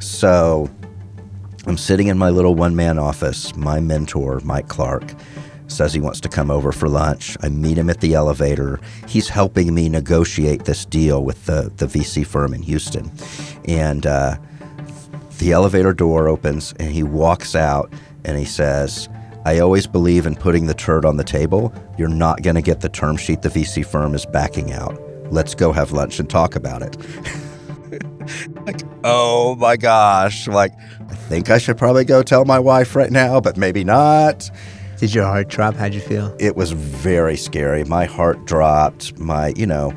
So 0.00 0.68
I'm 1.66 1.76
sitting 1.76 2.06
in 2.06 2.16
my 2.16 2.30
little 2.30 2.54
one 2.54 2.76
man 2.76 2.98
office. 2.98 3.56
My 3.56 3.80
mentor, 3.80 4.40
Mike 4.44 4.68
Clark, 4.68 5.14
says 5.66 5.92
he 5.92 6.00
wants 6.00 6.20
to 6.20 6.28
come 6.28 6.50
over 6.50 6.70
for 6.70 6.88
lunch. 6.88 7.36
I 7.42 7.48
meet 7.48 7.76
him 7.76 7.90
at 7.90 8.00
the 8.00 8.14
elevator. 8.14 8.78
He's 9.08 9.28
helping 9.28 9.74
me 9.74 9.88
negotiate 9.88 10.64
this 10.64 10.84
deal 10.84 11.24
with 11.24 11.44
the, 11.46 11.72
the 11.76 11.86
VC 11.86 12.24
firm 12.24 12.54
in 12.54 12.62
Houston. 12.62 13.10
And 13.66 14.06
uh, 14.06 14.36
the 15.38 15.52
elevator 15.52 15.92
door 15.92 16.28
opens 16.28 16.72
and 16.78 16.92
he 16.92 17.02
walks 17.02 17.56
out 17.56 17.92
and 18.24 18.38
he 18.38 18.44
says, 18.44 19.08
I 19.44 19.58
always 19.58 19.86
believe 19.86 20.26
in 20.26 20.34
putting 20.36 20.66
the 20.66 20.74
turd 20.74 21.04
on 21.04 21.16
the 21.16 21.24
table. 21.24 21.72
You're 21.98 22.08
not 22.08 22.42
going 22.42 22.56
to 22.56 22.62
get 22.62 22.80
the 22.80 22.88
term 22.88 23.16
sheet 23.16 23.42
the 23.42 23.48
VC 23.48 23.84
firm 23.84 24.14
is 24.14 24.24
backing 24.26 24.72
out. 24.72 25.00
Let's 25.32 25.54
go 25.54 25.72
have 25.72 25.92
lunch 25.92 26.20
and 26.20 26.30
talk 26.30 26.54
about 26.54 26.82
it. 26.82 26.96
like, 28.66 28.82
oh 29.04 29.56
my 29.56 29.76
gosh. 29.76 30.48
Like, 30.48 30.72
think 31.28 31.50
I 31.50 31.58
should 31.58 31.76
probably 31.76 32.04
go 32.04 32.22
tell 32.22 32.44
my 32.44 32.58
wife 32.58 32.94
right 32.96 33.10
now, 33.10 33.40
but 33.40 33.56
maybe 33.56 33.84
not. 33.84 34.50
Did 34.98 35.14
your 35.14 35.24
heart 35.24 35.48
drop? 35.48 35.74
How'd 35.74 35.92
you 35.92 36.00
feel? 36.00 36.34
It 36.38 36.56
was 36.56 36.72
very 36.72 37.36
scary. 37.36 37.84
My 37.84 38.06
heart 38.06 38.46
dropped. 38.46 39.18
My, 39.18 39.48
you 39.56 39.66
know, 39.66 39.92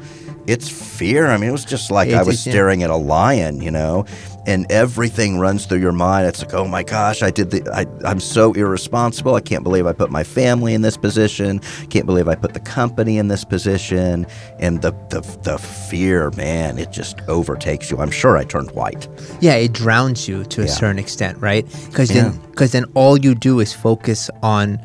it's 0.48 0.68
fear. 0.68 1.28
I 1.28 1.38
mean, 1.38 1.50
it 1.50 1.54
was 1.54 1.64
just 1.64 1.92
like 1.92 2.10
I 2.10 2.24
was 2.24 2.40
staring 2.40 2.84
at 2.84 2.90
a 2.90 2.96
lion, 2.96 3.62
you 3.62 3.72
know, 3.72 4.06
and 4.50 4.66
everything 4.72 5.38
runs 5.38 5.68
through 5.68 5.78
your 5.78 5.92
mind. 5.92 6.26
It's 6.28 6.42
like, 6.42 6.56
oh 6.56 6.68
my 6.68 6.82
gosh, 6.82 7.22
I 7.22 7.30
did 7.30 7.52
the, 7.52 7.62
I, 7.72 7.86
I'm 8.10 8.20
so 8.20 8.52
irresponsible. 8.54 9.36
I 9.36 9.42
can't 9.42 9.64
believe 9.64 9.86
I 9.86 9.94
put 9.94 10.10
my 10.10 10.24
family 10.24 10.74
in 10.74 10.82
this 10.82 10.98
position. 10.98 11.60
Can't 11.92 12.08
believe 12.08 12.28
I 12.28 12.34
put 12.34 12.56
the 12.56 12.60
company 12.60 13.20
in 13.20 13.28
this 13.28 13.46
position. 13.46 14.26
And 14.58 14.82
the, 14.82 14.92
the, 15.12 15.22
the 15.44 15.60
fear, 15.60 16.32
man, 16.32 16.80
it 16.80 16.92
just 16.92 17.22
overtakes 17.28 17.92
you. 17.92 18.00
I'm 18.00 18.10
sure 18.10 18.38
I 18.38 18.44
turned 18.44 18.72
white. 18.72 19.08
Yeah, 19.40 19.54
it 19.54 19.72
drowns 19.72 20.28
you 20.28 20.44
to 20.46 20.62
a 20.64 20.66
Yeah. 20.66 20.72
certain 20.72 20.98
extent, 20.98 21.38
right? 21.40 21.66
Because 21.86 22.10
Yeah. 22.10 22.24
then, 22.24 22.40
because 22.50 22.72
then 22.72 22.86
all 22.96 23.20
you 23.20 23.36
do 23.36 23.60
is 23.60 23.72
focus 23.72 24.32
on 24.42 24.80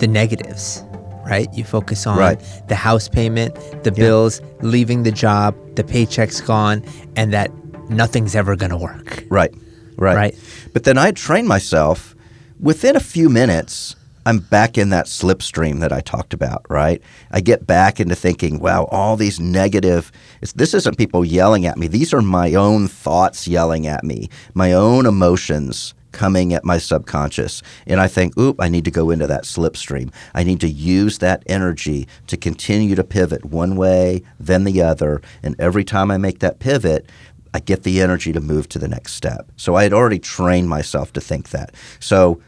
the 0.00 0.08
negatives, 0.08 0.82
right? 1.24 1.46
You 1.54 1.62
focus 1.62 2.04
on 2.04 2.18
Right. 2.18 2.40
the 2.66 2.74
house 2.74 3.06
payment, 3.08 3.54
the 3.84 3.92
bills, 3.92 4.40
leaving 4.60 5.04
the 5.04 5.12
job, 5.12 5.54
the 5.76 5.84
paycheck's 5.84 6.40
gone, 6.40 6.82
and 7.14 7.32
that 7.32 7.52
nothing's 7.90 8.34
ever 8.34 8.56
gonna 8.56 8.78
work. 8.78 9.24
Right. 9.28 9.54
Right. 9.96 10.16
Right. 10.16 10.38
But 10.72 10.84
then 10.84 10.96
I 10.96 11.10
train 11.10 11.46
myself 11.46 12.14
within 12.60 12.96
a 12.96 13.00
few 13.00 13.28
minutes. 13.28 13.96
I'm 14.26 14.40
back 14.40 14.76
in 14.76 14.90
that 14.90 15.06
slipstream 15.06 15.80
that 15.80 15.90
I 15.90 16.00
talked 16.00 16.34
about, 16.34 16.66
right? 16.68 17.00
I 17.30 17.40
get 17.40 17.66
back 17.66 17.98
into 17.98 18.14
thinking, 18.14 18.58
wow, 18.60 18.84
all 18.90 19.16
these 19.16 19.40
negative, 19.40 20.12
it's, 20.42 20.52
this 20.52 20.74
isn't 20.74 20.98
people 20.98 21.24
yelling 21.24 21.64
at 21.64 21.78
me. 21.78 21.86
These 21.86 22.12
are 22.12 22.20
my 22.20 22.54
own 22.54 22.88
thoughts 22.88 23.48
yelling 23.48 23.86
at 23.86 24.04
me, 24.04 24.28
my 24.52 24.72
own 24.72 25.06
emotions 25.06 25.94
coming 26.12 26.52
at 26.52 26.64
my 26.64 26.78
subconscious. 26.78 27.62
And 27.86 28.00
I 28.00 28.08
think, 28.08 28.36
oop, 28.38 28.60
I 28.60 28.68
need 28.68 28.84
to 28.86 28.90
go 28.90 29.10
into 29.10 29.26
that 29.26 29.44
slipstream. 29.44 30.12
I 30.34 30.42
need 30.42 30.60
to 30.60 30.68
use 30.68 31.18
that 31.18 31.42
energy 31.46 32.08
to 32.26 32.36
continue 32.36 32.94
to 32.96 33.04
pivot 33.04 33.44
one 33.44 33.76
way, 33.76 34.22
then 34.40 34.64
the 34.64 34.82
other. 34.82 35.22
And 35.42 35.54
every 35.58 35.84
time 35.84 36.10
I 36.10 36.18
make 36.18 36.40
that 36.40 36.58
pivot, 36.58 37.08
I 37.54 37.60
get 37.60 37.82
the 37.82 38.00
energy 38.00 38.32
to 38.32 38.40
move 38.40 38.68
to 38.70 38.78
the 38.78 38.88
next 38.88 39.14
step. 39.14 39.50
So 39.56 39.74
I 39.74 39.82
had 39.82 39.92
already 39.92 40.18
trained 40.18 40.68
myself 40.68 41.12
to 41.14 41.20
think 41.20 41.50
that. 41.50 41.74
So 42.00 42.40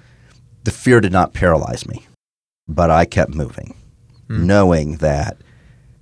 the 0.64 0.70
fear 0.70 1.00
did 1.00 1.12
not 1.12 1.32
paralyze 1.32 1.86
me, 1.86 2.06
but 2.68 2.90
I 2.90 3.04
kept 3.04 3.34
moving, 3.34 3.74
knowing 4.28 4.96
that, 4.96 5.38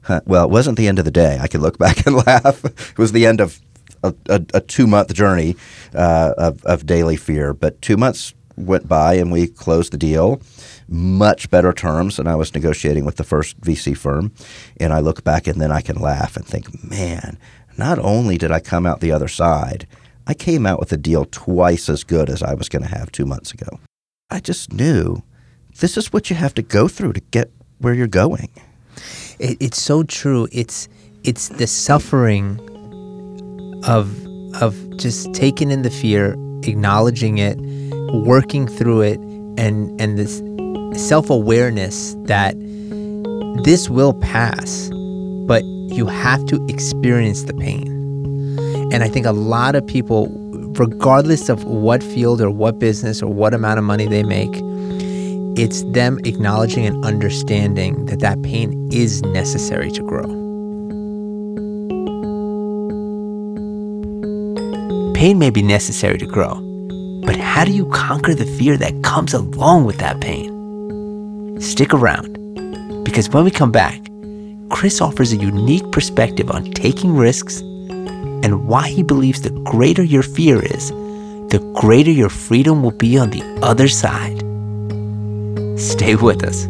huh, 0.03 0.21
well, 0.27 0.45
it 0.45 0.51
wasn't 0.51 0.77
the 0.77 0.89
end 0.89 0.99
of 0.99 1.05
the 1.05 1.11
day. 1.11 1.39
I 1.41 1.47
could 1.47 1.61
look 1.61 1.79
back 1.85 2.07
and 2.07 2.17
laugh. 2.17 2.65
It 2.65 2.99
was 2.99 3.13
the 3.13 3.27
end 3.27 3.41
of 3.41 3.61
a, 4.03 4.15
a, 4.29 4.45
a 4.55 4.61
two 4.61 4.87
month 4.87 5.15
journey 5.15 5.57
uh, 5.95 6.35
of, 6.37 6.65
of 6.65 6.87
daily 6.87 7.17
fear. 7.17 7.53
But 7.55 7.81
two 7.83 7.97
months 7.97 8.35
went 8.57 8.89
by 8.89 9.15
and 9.15 9.31
we 9.31 9.47
closed 9.47 9.93
the 9.93 9.99
deal. 9.99 10.41
Much 10.89 11.51
better 11.51 11.73
terms 11.73 12.17
than 12.17 12.27
I 12.27 12.35
was 12.35 12.55
negotiating 12.55 13.05
with 13.05 13.17
the 13.17 13.25
first 13.25 13.61
VC 13.61 13.97
firm. 13.97 14.33
And 14.79 14.93
I 14.93 15.01
look 15.01 15.23
back 15.23 15.47
and 15.47 15.61
then 15.61 15.71
I 15.71 15.81
can 15.81 16.01
laugh 16.01 16.37
and 16.37 16.47
think, 16.47 16.83
man, 16.83 17.39
not 17.79 17.99
only 17.99 18.37
did 18.37 18.51
I 18.51 18.61
come 18.61 18.87
out 18.87 19.01
the 19.01 19.13
other 19.13 19.29
side, 19.29 19.87
I 20.27 20.35
came 20.35 20.67
out 20.67 20.81
with 20.81 20.93
a 20.93 20.97
deal 20.97 21.25
twice 21.25 21.89
as 21.89 22.05
good 22.05 22.29
as 22.29 22.43
I 22.43 22.55
was 22.55 22.69
going 22.69 22.83
to 22.83 22.89
have 22.89 23.11
two 23.11 23.25
months 23.25 23.53
ago. 23.53 23.81
I 24.31 24.41
just 24.41 24.73
knew 24.73 25.23
this 25.81 25.97
is 25.97 26.13
what 26.13 26.29
you 26.29 26.37
have 26.37 26.55
to 26.55 26.63
go 26.63 26.89
through 26.89 27.15
to 27.15 27.21
get 27.31 27.51
where 27.79 27.95
you're 27.95 28.07
going. 28.07 28.51
It, 29.39 29.57
it's 29.61 29.81
so 29.81 30.03
true. 30.03 30.49
It's 30.53 30.89
it's 31.25 31.49
the 31.49 31.67
suffering 31.67 32.61
of 33.87 34.13
of 34.61 34.97
just 34.99 35.33
taking 35.33 35.71
in 35.71 35.83
the 35.83 35.91
fear, 35.91 36.33
acknowledging 36.65 37.39
it, 37.39 37.59
working 38.13 38.67
through 38.67 39.03
it, 39.03 39.19
and 39.57 39.99
and 40.01 40.19
this 40.19 40.43
self 41.01 41.31
awareness 41.31 42.17
that 42.25 42.55
this 43.65 43.89
will 43.89 44.15
pass, 44.15 44.91
but 45.47 45.63
you 45.91 46.07
have 46.07 46.45
to 46.47 46.65
experience 46.69 47.45
the 47.45 47.55
pain. 47.55 47.89
And 48.93 49.03
I 49.03 49.09
think 49.09 49.27
a 49.27 49.33
lot 49.33 49.75
of 49.75 49.87
people, 49.87 50.29
regardless 50.79 51.49
of 51.49 51.65
what 51.65 52.03
field 52.03 52.41
or 52.41 52.51
what 52.51 52.79
business 52.79 53.23
or 53.23 53.33
what 53.33 53.55
amount 53.55 53.79
of 53.79 53.85
money 53.85 54.07
they 54.07 54.23
make, 54.23 54.51
it's 55.59 55.83
them 55.93 56.21
acknowledging 56.25 56.87
and 56.87 57.05
understanding 57.05 58.07
that 58.07 58.21
that 58.21 58.41
pain 58.43 58.89
is 58.93 59.23
necessary 59.23 59.91
to 59.91 60.03
grow. 60.03 60.27
Pain 65.15 65.39
may 65.39 65.51
be 65.51 65.63
necessary 65.63 66.17
to 66.19 66.27
grow, 66.27 66.55
but 67.27 67.37
how 67.37 67.65
do 67.65 67.73
you 67.73 67.87
conquer 67.87 68.35
the 68.35 68.47
fear 68.47 68.77
that 68.77 69.03
comes 69.03 69.35
along 69.35 69.85
with 69.85 69.99
that 69.99 70.21
pain? 70.21 71.61
Stick 71.61 71.93
around, 71.93 72.35
because 73.05 73.29
when 73.31 73.43
we 73.43 73.51
come 73.51 73.73
back, 73.73 74.08
Chris 74.79 75.01
offers 75.01 75.33
a 75.33 75.37
unique 75.37 75.91
perspective 75.91 76.53
on 76.53 76.63
taking 76.71 77.13
risks 77.13 77.63
and 78.45 78.69
why 78.69 78.89
he 78.89 79.03
believes 79.03 79.41
the 79.41 79.51
greater 79.51 80.05
your 80.05 80.23
fear 80.23 80.65
is, 80.65 80.91
the 81.51 81.59
greater 81.75 82.13
your 82.13 82.29
freedom 82.29 82.81
will 82.81 82.93
be 82.93 83.19
on 83.19 83.31
the 83.31 83.43
other 83.61 83.89
side. 83.89 84.39
Stay 85.77 86.15
with 86.15 86.45
us. 86.45 86.67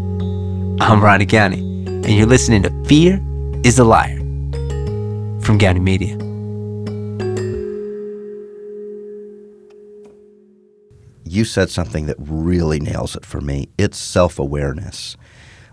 I'm 0.81 1.05
Ronnie 1.05 1.27
Gowney, 1.27 1.59
and 1.87 2.09
you're 2.09 2.25
listening 2.25 2.63
to 2.63 2.71
Fear 2.87 3.23
is 3.63 3.79
a 3.79 3.85
Liar 3.85 4.17
from 5.43 5.59
Gowney 5.59 5.81
Media. 5.81 6.17
you 11.31 11.45
said 11.45 11.69
something 11.69 12.07
that 12.07 12.17
really 12.19 12.81
nails 12.81 13.15
it 13.15 13.25
for 13.25 13.41
me. 13.43 13.69
It's 13.77 13.99
self 13.99 14.39
awareness. 14.39 15.18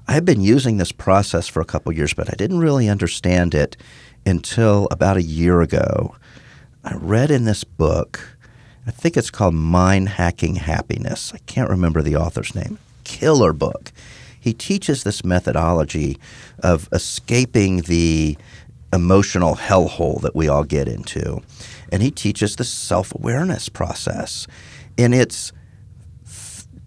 I've 0.07 0.25
been 0.25 0.41
using 0.41 0.77
this 0.77 0.91
process 0.91 1.47
for 1.47 1.61
a 1.61 1.65
couple 1.65 1.91
years, 1.91 2.13
but 2.13 2.29
I 2.29 2.35
didn't 2.35 2.59
really 2.59 2.87
understand 2.87 3.55
it 3.55 3.75
until 4.25 4.87
about 4.91 5.17
a 5.17 5.23
year 5.23 5.61
ago. 5.61 6.15
I 6.83 6.95
read 6.95 7.31
in 7.31 7.45
this 7.45 7.63
book, 7.63 8.37
I 8.85 8.91
think 8.91 9.17
it's 9.17 9.31
called 9.31 9.55
Mind 9.55 10.09
Hacking 10.09 10.55
Happiness. 10.55 11.33
I 11.33 11.39
can't 11.47 11.69
remember 11.69 12.01
the 12.01 12.15
author's 12.15 12.53
name. 12.53 12.77
Killer 13.03 13.53
book. 13.53 13.91
He 14.39 14.53
teaches 14.53 15.03
this 15.03 15.25
methodology 15.25 16.19
of 16.59 16.87
escaping 16.91 17.81
the 17.81 18.37
emotional 18.93 19.55
hellhole 19.55 20.21
that 20.21 20.35
we 20.35 20.47
all 20.47 20.63
get 20.63 20.87
into. 20.87 21.41
And 21.91 22.03
he 22.03 22.11
teaches 22.11 22.55
the 22.55 22.63
self 22.63 23.13
awareness 23.15 23.69
process. 23.69 24.45
And 24.97 25.15
it's 25.15 25.51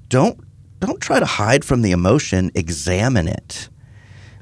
don't 0.08 0.38
don't 0.80 1.00
try 1.00 1.18
to 1.18 1.26
hide 1.26 1.64
from 1.64 1.82
the 1.82 1.90
emotion, 1.90 2.50
examine 2.54 3.28
it. 3.28 3.68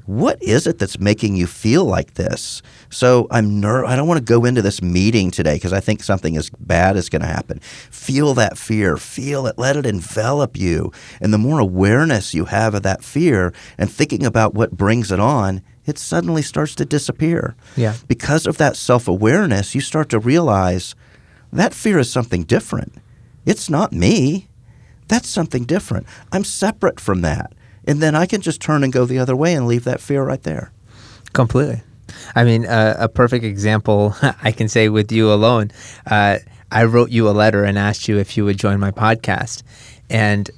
What 0.05 0.41
is 0.41 0.67
it 0.67 0.79
that's 0.79 0.99
making 0.99 1.35
you 1.35 1.47
feel 1.47 1.83
like 1.83 2.13
this? 2.13 2.61
So 2.89 3.27
I'm 3.29 3.59
ner- 3.59 3.83
I 3.83 3.97
don't 3.97 4.07
want 4.07 4.19
to 4.19 4.23
go 4.23 4.45
into 4.45 4.61
this 4.61 4.81
meeting 4.81 5.31
today 5.31 5.55
because 5.55 5.73
I 5.73 5.81
think 5.81 6.01
something 6.01 6.37
as 6.37 6.49
bad 6.49 6.95
is 6.95 7.09
going 7.09 7.23
to 7.23 7.27
happen. 7.27 7.59
Feel 7.59 8.33
that 8.35 8.57
fear, 8.57 8.95
feel 8.95 9.47
it, 9.47 9.57
let 9.57 9.75
it 9.75 9.85
envelop 9.85 10.55
you. 10.55 10.93
And 11.19 11.33
the 11.33 11.37
more 11.37 11.59
awareness 11.59 12.33
you 12.33 12.45
have 12.45 12.73
of 12.73 12.83
that 12.83 13.03
fear 13.03 13.53
and 13.77 13.91
thinking 13.91 14.25
about 14.25 14.53
what 14.53 14.71
brings 14.71 15.11
it 15.11 15.19
on, 15.19 15.61
it 15.85 15.97
suddenly 15.97 16.41
starts 16.41 16.73
to 16.75 16.85
disappear. 16.85 17.57
Yeah. 17.75 17.95
Because 18.07 18.47
of 18.47 18.57
that 18.59 18.77
self-awareness, 18.77 19.75
you 19.75 19.81
start 19.81 20.07
to 20.09 20.19
realize 20.19 20.95
that 21.51 21.73
fear 21.73 21.99
is 21.99 22.09
something 22.09 22.43
different. 22.43 22.93
It's 23.45 23.69
not 23.69 23.91
me. 23.91 24.47
That's 25.07 25.29
something 25.29 25.63
different. 25.65 26.05
I'm 26.31 26.43
separate 26.43 26.99
from 26.99 27.21
that. 27.21 27.53
And 27.85 28.01
then 28.01 28.15
I 28.15 28.25
can 28.25 28.41
just 28.41 28.61
turn 28.61 28.83
and 28.83 28.91
go 28.91 29.05
the 29.05 29.19
other 29.19 29.35
way 29.35 29.53
and 29.53 29.65
leave 29.67 29.85
that 29.85 30.01
fear 30.01 30.23
right 30.23 30.43
there. 30.43 30.71
Completely. 31.33 31.81
I 32.35 32.43
mean, 32.43 32.65
uh, 32.65 32.95
a 32.99 33.07
perfect 33.09 33.45
example 33.45 34.15
I 34.43 34.51
can 34.51 34.67
say 34.67 34.89
with 34.89 35.11
you 35.11 35.31
alone. 35.31 35.71
Uh, 36.05 36.39
I 36.71 36.83
wrote 36.83 37.09
you 37.11 37.29
a 37.29 37.31
letter 37.31 37.63
and 37.63 37.77
asked 37.77 38.07
you 38.07 38.17
if 38.17 38.35
you 38.35 38.43
would 38.45 38.57
join 38.57 38.79
my 38.79 38.91
podcast, 38.91 39.63
and 40.09 40.49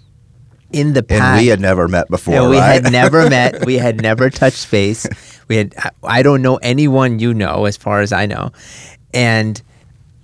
in 0.72 0.94
the 0.94 1.04
past, 1.04 1.12
And 1.12 1.22
past, 1.22 1.42
we 1.42 1.48
had 1.48 1.60
never 1.60 1.88
met 1.88 2.08
before, 2.10 2.34
and 2.36 2.50
we 2.50 2.58
right? 2.58 2.84
had 2.84 2.92
never 2.92 3.30
met. 3.30 3.64
We 3.66 3.76
had 3.76 4.02
never 4.02 4.30
touched 4.32 4.58
space. 4.58 5.06
We 5.48 5.58
had. 5.58 5.76
I- 5.78 5.90
I 6.04 6.24
don't 6.24 6.42
know 6.42 6.56
anyone 6.58 7.20
you 7.20 7.34
know, 7.36 7.66
as 7.66 7.78
far 7.78 8.02
as 8.02 8.12
I 8.12 8.26
know, 8.26 8.52
and 9.14 9.62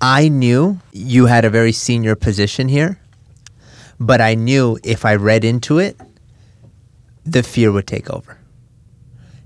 I 0.02 0.28
knew 0.30 0.80
you 0.92 1.28
had 1.28 1.46
a 1.46 1.50
very 1.52 1.72
senior 1.72 2.16
position 2.16 2.68
here, 2.68 3.00
but 4.00 4.22
I 4.22 4.36
knew 4.36 4.78
if 4.84 5.06
I 5.06 5.16
read 5.16 5.44
into 5.46 5.80
it, 5.80 6.00
the 7.26 7.44
fear 7.44 7.72
would 7.72 7.88
take 7.88 8.10
over. 8.10 8.38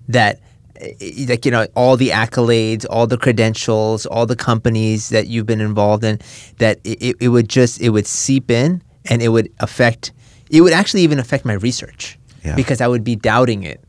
That, 0.08 0.40
eh, 0.78 1.26
like 1.28 1.46
you 1.46 1.52
know, 1.52 1.68
all 1.76 1.96
the 1.98 2.10
accolades, 2.10 2.86
all 2.90 3.08
the 3.08 3.18
credentials, 3.18 4.06
all 4.06 4.26
the 4.26 4.36
companies 4.36 5.10
that 5.10 5.28
you've 5.28 5.46
been 5.46 5.62
involved 5.62 6.04
in, 6.04 6.20
that 6.58 6.80
it, 6.84 7.16
it 7.20 7.30
would 7.30 7.48
just 7.48 7.80
it 7.82 7.90
would 7.90 8.08
seep 8.08 8.50
in 8.52 8.82
and 9.06 9.22
it 9.22 9.30
would 9.30 9.52
affect. 9.60 10.12
It 10.50 10.62
would 10.62 10.74
actually 10.74 11.02
even 11.04 11.20
affect 11.20 11.46
my 11.46 11.54
research 11.54 12.18
Yeah. 12.44 12.56
because 12.56 12.82
I 12.82 12.88
would 12.88 13.04
be 13.04 13.16
doubting 13.16 13.64
it 13.64 13.84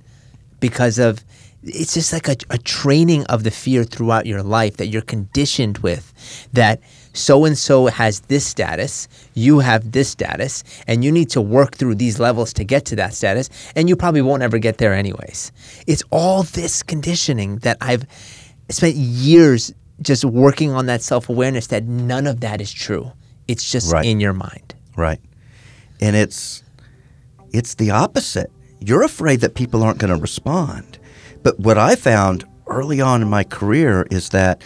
because 0.61 0.99
of 0.99 1.25
it's 1.62 1.92
just 1.94 2.12
like 2.12 2.29
a, 2.29 2.37
a 2.51 2.59
training 2.59 3.25
of 3.27 3.44
the 3.44 3.51
fear 3.51 3.85
throughout 3.85 4.25
your 4.27 4.42
life 4.42 4.77
that 4.79 4.87
you're 4.88 5.03
conditioned 5.03 5.79
with 5.79 6.12
that 6.53 6.81
so 7.12 7.44
and 7.44 7.57
so 7.59 7.87
has 7.87 8.20
this 8.20 8.46
status, 8.46 9.09
you 9.35 9.59
have 9.59 9.92
this 9.92 10.09
status, 10.09 10.62
and 10.87 11.05
you 11.05 11.11
need 11.12 11.31
to 11.31 11.40
work 11.40 11.75
through 11.77 11.96
these 11.96 12.20
levels 12.20 12.53
to 12.55 12.64
get 12.64 12.85
to 12.87 12.96
that 12.96 13.14
status, 13.14 13.51
and 13.75 13.88
you 13.88 13.96
probably 13.96 14.23
won't 14.23 14.42
ever 14.42 14.59
get 14.59 14.79
there 14.79 14.94
anyways. 14.94 15.53
It's 15.87 16.03
all 16.11 16.42
this 16.44 16.83
conditioning 16.83 17.57
that 17.59 17.77
I've 17.81 18.07
spent 18.68 18.94
years 18.96 19.73
just 20.03 20.25
working 20.25 20.70
on 20.70 20.87
that 20.87 21.03
self 21.03 21.29
awareness 21.29 21.66
that 21.68 21.85
none 21.85 22.27
of 22.27 22.40
that 22.40 22.61
is 22.61 22.73
true. 22.73 23.12
It's 23.49 23.70
just 23.70 23.92
Right. 23.92 24.07
in 24.07 24.20
your 24.20 24.33
mind. 24.33 24.75
Right. 24.96 25.20
And 26.01 26.16
it's 26.16 26.62
it's 27.53 27.75
the 27.75 27.90
opposite. 27.90 28.51
You're 28.79 29.03
afraid 29.03 29.40
that 29.40 29.55
people 29.55 29.83
aren't 29.83 29.99
going 29.99 30.14
to 30.14 30.20
respond. 30.20 30.99
But 31.42 31.59
what 31.59 31.77
I 31.77 31.96
found 31.96 32.44
early 32.68 33.01
on 33.01 33.20
in 33.23 33.29
my 33.29 33.42
career 33.42 34.07
is 34.11 34.29
that 34.29 34.62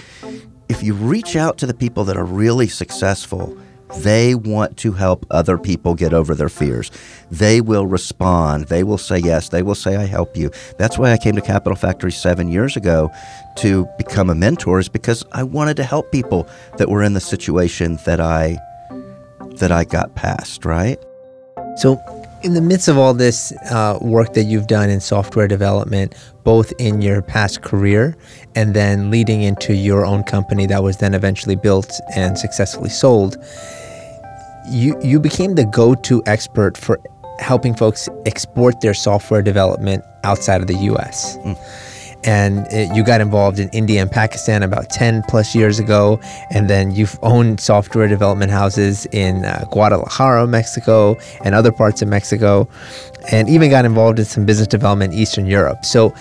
if 0.68 0.82
you 0.82 0.94
reach 0.94 1.36
out 1.36 1.58
to 1.58 1.66
the 1.66 1.74
people 1.74 2.04
that 2.04 2.16
are 2.16 2.24
really 2.24 2.68
successful, 2.68 3.56
they 3.98 4.34
want 4.34 4.76
to 4.78 4.92
help 4.92 5.26
other 5.30 5.58
people 5.58 5.94
get 5.94 6.12
over 6.12 6.34
their 6.34 6.48
fears. 6.48 6.90
They 7.30 7.60
will 7.60 7.86
respond. 7.86 8.66
They 8.66 8.82
will 8.82 8.98
say 8.98 9.18
yes. 9.18 9.50
They 9.50 9.62
will 9.62 9.74
say, 9.74 9.96
I 9.96 10.06
help 10.06 10.36
you. 10.36 10.50
That's 10.78 10.98
why 10.98 11.12
I 11.12 11.18
came 11.18 11.36
to 11.36 11.42
Capital 11.42 11.76
Factory 11.76 12.10
seven 12.10 12.48
years 12.48 12.76
ago 12.76 13.10
to 13.56 13.86
become 13.98 14.30
a 14.30 14.34
mentor, 14.34 14.80
is 14.80 14.88
because 14.88 15.24
I 15.32 15.42
wanted 15.42 15.76
to 15.76 15.84
help 15.84 16.10
people 16.10 16.48
that 16.78 16.88
were 16.88 17.02
in 17.02 17.12
the 17.12 17.20
situation 17.20 17.98
that 18.04 18.20
I 18.20 18.58
that 19.56 19.70
I 19.70 19.84
got 19.84 20.14
past, 20.16 20.64
right? 20.64 20.98
So, 21.76 21.96
in 22.44 22.52
the 22.52 22.60
midst 22.60 22.88
of 22.88 22.98
all 22.98 23.14
this 23.14 23.52
uh, 23.70 23.98
work 24.02 24.34
that 24.34 24.44
you've 24.44 24.66
done 24.66 24.90
in 24.90 25.00
software 25.00 25.48
development, 25.48 26.14
both 26.44 26.72
in 26.78 27.00
your 27.00 27.22
past 27.22 27.62
career 27.62 28.14
and 28.54 28.74
then 28.74 29.10
leading 29.10 29.42
into 29.42 29.74
your 29.74 30.04
own 30.04 30.22
company 30.22 30.66
that 30.66 30.82
was 30.82 30.98
then 30.98 31.14
eventually 31.14 31.56
built 31.56 31.90
and 32.14 32.38
successfully 32.38 32.90
sold, 32.90 33.38
you 34.68 34.94
you 35.02 35.18
became 35.18 35.54
the 35.54 35.64
go-to 35.64 36.22
expert 36.26 36.76
for 36.76 37.00
helping 37.38 37.74
folks 37.74 38.08
export 38.26 38.78
their 38.82 38.94
software 38.94 39.42
development 39.42 40.04
outside 40.22 40.60
of 40.60 40.66
the 40.66 40.76
U.S. 40.90 41.36
And 42.24 42.66
uh, 42.72 42.94
you 42.94 43.04
got 43.04 43.20
involved 43.20 43.58
in 43.58 43.68
India 43.70 44.00
and 44.00 44.10
Pakistan 44.10 44.62
about 44.62 44.90
10 44.90 45.22
plus 45.28 45.54
years 45.54 45.78
ago. 45.78 46.20
And 46.50 46.68
then 46.70 46.90
you've 46.90 47.18
owned 47.22 47.60
software 47.60 48.08
development 48.08 48.50
houses 48.50 49.06
in 49.12 49.44
uh, 49.44 49.64
Guadalajara, 49.70 50.46
Mexico, 50.46 51.16
and 51.44 51.54
other 51.54 51.72
parts 51.72 52.02
of 52.02 52.08
Mexico, 52.08 52.68
and 53.30 53.48
even 53.48 53.70
got 53.70 53.84
involved 53.84 54.18
in 54.18 54.24
some 54.24 54.44
business 54.46 54.68
development 54.68 55.12
in 55.12 55.18
Eastern 55.18 55.46
Europe. 55.46 55.84
So, 55.84 56.14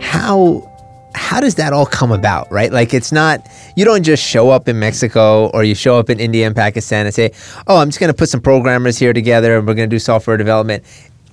how 0.00 0.70
how 1.16 1.40
does 1.40 1.54
that 1.54 1.72
all 1.72 1.86
come 1.86 2.12
about, 2.12 2.50
right? 2.52 2.70
Like 2.70 2.92
it's 2.92 3.10
not 3.10 3.48
you 3.74 3.84
don't 3.84 4.02
just 4.02 4.22
show 4.22 4.50
up 4.50 4.68
in 4.68 4.78
Mexico 4.78 5.48
or 5.48 5.64
you 5.64 5.74
show 5.74 5.98
up 5.98 6.10
in 6.10 6.20
India 6.20 6.46
and 6.46 6.54
Pakistan 6.54 7.06
and 7.06 7.14
say, 7.14 7.32
"Oh, 7.66 7.78
I'm 7.78 7.88
just 7.88 7.98
going 7.98 8.08
to 8.08 8.14
put 8.14 8.28
some 8.28 8.40
programmers 8.40 8.98
here 8.98 9.12
together 9.12 9.56
and 9.56 9.66
we're 9.66 9.74
going 9.74 9.88
to 9.88 9.94
do 9.94 9.98
software 9.98 10.36
development." 10.36 10.84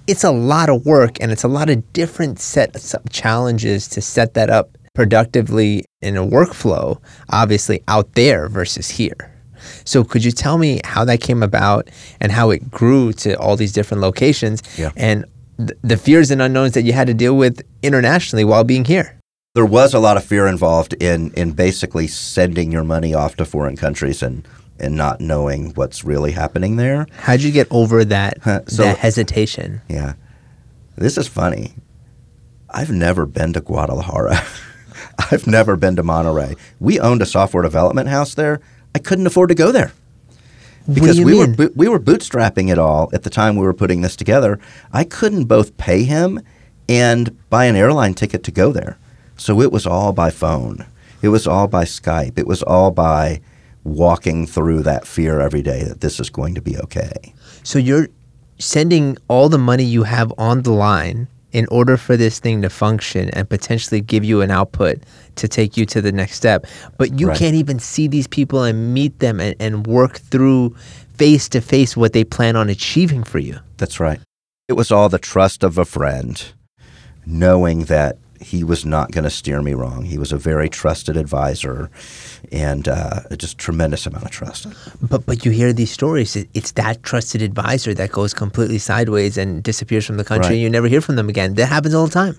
It's 0.05 0.23
a 0.23 0.31
lot 0.31 0.69
of 0.69 0.85
work 0.85 1.17
and 1.21 1.31
it's 1.31 1.43
a 1.43 1.47
lot 1.47 1.69
of 1.69 1.93
different 1.93 2.39
sets 2.39 2.93
of 2.93 3.09
challenges 3.09 3.87
to 3.89 4.01
set 4.01 4.33
that 4.33 4.49
up 4.49 4.77
productively 4.93 5.85
in 6.01 6.17
a 6.17 6.25
workflow, 6.25 7.01
obviously 7.29 7.81
out 7.87 8.13
there 8.13 8.49
versus 8.49 8.89
here. 8.89 9.33
So 9.85 10.03
could 10.03 10.25
you 10.25 10.31
tell 10.31 10.57
me 10.57 10.81
how 10.83 11.05
that 11.05 11.21
came 11.21 11.41
about 11.41 11.89
and 12.19 12.31
how 12.33 12.49
it 12.49 12.69
grew 12.69 13.13
to 13.13 13.39
all 13.39 13.55
these 13.55 13.71
different 13.71 14.01
locations 14.01 14.61
Yeah. 14.77 14.91
and 14.97 15.23
th- 15.57 15.71
the 15.81 15.95
fears 15.95 16.31
and 16.31 16.41
unknowns 16.41 16.73
that 16.73 16.83
you 16.83 16.91
had 16.91 17.07
to 17.07 17.13
deal 17.13 17.37
with 17.37 17.61
internationally 17.81 18.43
while 18.43 18.65
being 18.65 18.83
here? 18.85 19.15
There 19.55 19.65
was 19.65 19.93
a 19.93 19.99
lot 19.99 20.17
of 20.17 20.23
fear 20.25 20.47
involved 20.47 20.93
in 21.01 21.31
in 21.37 21.51
basically 21.51 22.07
sending 22.07 22.71
your 22.71 22.83
money 22.83 23.13
off 23.13 23.35
to 23.37 23.45
foreign 23.45 23.77
countries 23.77 24.21
and 24.23 24.45
and 24.83 24.95
not 24.95 25.21
knowing 25.21 25.71
what's 25.75 26.03
really 26.03 26.31
happening 26.31 26.75
there. 26.75 27.07
How'd 27.17 27.41
you 27.41 27.51
get 27.51 27.67
over 27.71 28.03
that 28.05 28.37
So- 28.69 28.83
that 28.83 28.97
hesitation? 28.97 29.81
Yeah. 29.87 30.13
This 30.95 31.17
is 31.17 31.27
funny. 31.27 31.73
I've 32.69 32.91
never 32.91 33.25
been 33.25 33.53
to 33.53 33.61
Guadalajara. 33.61 34.43
I've 35.31 35.47
never 35.47 35.75
been 35.75 35.95
to 35.95 36.03
Monterrey. 36.03 36.57
We 36.79 36.99
owned 36.99 37.21
a 37.21 37.25
software 37.25 37.63
development 37.63 38.09
house 38.09 38.33
there. 38.35 38.59
I 38.95 38.99
couldn't 38.99 39.27
afford 39.27 39.49
to 39.49 39.55
go 39.55 39.71
there. 39.71 39.91
Because 40.91 41.19
we 41.21 41.33
were 41.35 41.47
mean? 41.47 41.55
bo- 41.55 41.69
we 41.75 41.87
were 41.87 41.99
bootstrapping 41.99 42.69
it 42.71 42.77
all 42.77 43.09
at 43.13 43.23
the 43.23 43.29
time 43.29 43.55
we 43.55 43.63
were 43.63 43.73
putting 43.73 44.01
this 44.01 44.15
together. 44.15 44.59
I 44.91 45.03
couldn't 45.03 45.45
both 45.45 45.77
pay 45.77 46.03
him 46.03 46.41
and 46.89 47.35
buy 47.49 47.65
an 47.65 47.75
airline 47.75 48.13
ticket 48.15 48.43
to 48.43 48.51
go 48.51 48.71
there. 48.71 48.97
So 49.37 49.61
it 49.61 49.71
was 49.71 49.87
all 49.87 50.11
by 50.11 50.29
phone. 50.29 50.85
It 51.21 51.29
was 51.29 51.47
all 51.47 51.67
by 51.67 51.85
Skype. 51.85 52.37
It 52.37 52.47
was 52.47 52.61
all 52.61 52.91
by 52.91 53.39
walking 53.83 54.45
through 54.47 54.83
that 54.83 55.05
fear 55.05 55.39
every 55.41 55.61
day 55.61 55.83
that 55.83 56.01
this 56.01 56.19
is 56.19 56.29
going 56.29 56.55
to 56.55 56.61
be 56.61 56.77
okay. 56.77 57.33
So 57.63 57.79
you're 57.79 58.07
sending 58.59 59.17
all 59.27 59.49
the 59.49 59.57
money 59.57 59.83
you 59.83 60.03
have 60.03 60.31
on 60.37 60.61
the 60.63 60.71
line 60.71 61.27
in 61.51 61.67
order 61.69 61.97
for 61.97 62.17
this 62.17 62.39
thing 62.39 62.61
to 62.63 62.69
function 62.69 63.29
and 63.31 63.47
potentially 63.47 64.01
give 64.01 64.23
you 64.23 64.41
an 64.41 64.49
output 64.49 64.97
to 65.35 65.47
take 65.47 65.77
you 65.77 65.85
to 65.85 66.01
the 66.01 66.11
next 66.11 66.35
step. 66.35 66.65
But 66.97 67.19
you 67.19 67.27
Right. 67.27 67.37
can't 67.37 67.55
even 67.55 67.77
see 67.79 68.07
these 68.07 68.25
people 68.27 68.63
and 68.63 68.93
meet 68.93 69.19
them 69.19 69.39
and, 69.39 69.55
and 69.59 69.85
work 69.85 70.17
through 70.17 70.75
face 71.15 71.47
to 71.49 71.61
face 71.61 71.95
what 71.95 72.13
they 72.13 72.23
plan 72.23 72.55
on 72.55 72.69
achieving 72.69 73.23
for 73.23 73.37
you. 73.37 73.59
That's 73.77 73.99
right. 73.99 74.19
It 74.67 74.73
was 74.73 74.91
all 74.91 75.09
the 75.09 75.19
trust 75.19 75.63
of 75.63 75.77
a 75.77 75.85
friend, 75.85 76.41
knowing 77.25 77.85
that 77.85 78.17
he 78.43 78.63
was 78.63 78.85
not 78.85 79.11
going 79.11 79.23
to 79.23 79.29
steer 79.29 79.61
me 79.61 79.73
wrong. 79.73 80.03
He 80.05 80.17
was 80.17 80.31
a 80.31 80.37
very 80.37 80.69
trusted 80.69 81.17
advisor 81.17 81.89
and 82.51 82.87
uh, 82.87 83.21
just 83.37 83.57
tremendous 83.57 84.05
amount 84.05 84.25
of 84.25 84.31
trust. 84.31 84.67
But 85.01 85.25
but 85.25 85.45
you 85.45 85.51
hear 85.51 85.73
these 85.73 85.91
stories. 85.91 86.35
It's 86.53 86.71
that 86.73 87.01
trusted 87.03 87.41
advisor 87.41 87.93
that 87.95 88.11
goes 88.11 88.33
completely 88.33 88.77
sideways 88.79 89.37
and 89.37 89.63
disappears 89.63 90.05
from 90.05 90.17
the 90.17 90.23
country, 90.23 90.47
Right. 90.49 90.53
and 90.53 90.61
you 90.61 90.69
never 90.69 90.87
hear 90.87 91.01
from 91.01 91.15
them 91.15 91.29
again. 91.29 91.55
That 91.55 91.67
happens 91.67 91.93
all 91.95 92.05
the 92.05 92.13
time. 92.13 92.37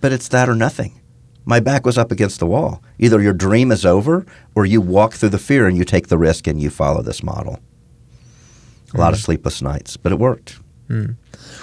But 0.00 0.12
it's 0.12 0.28
that 0.28 0.48
or 0.48 0.54
nothing. 0.54 1.00
My 1.44 1.60
back 1.60 1.86
was 1.86 1.96
up 1.98 2.12
against 2.12 2.38
the 2.40 2.46
wall. 2.46 2.82
Either 2.98 3.20
your 3.22 3.32
dream 3.32 3.72
is 3.72 3.86
over 3.86 4.26
or 4.54 4.66
you 4.66 4.80
walk 4.82 5.14
through 5.14 5.30
the 5.30 5.38
fear 5.38 5.66
and 5.66 5.76
you 5.78 5.84
take 5.84 6.08
the 6.08 6.18
risk 6.18 6.46
and 6.46 6.60
you 6.60 6.68
follow 6.70 7.02
this 7.02 7.22
model. 7.22 7.58
A 8.94 8.98
lot 8.98 9.12
of 9.14 9.18
sleepless 9.18 9.60
nights, 9.62 9.96
but 9.96 10.12
it 10.12 10.18
worked. 10.18 10.58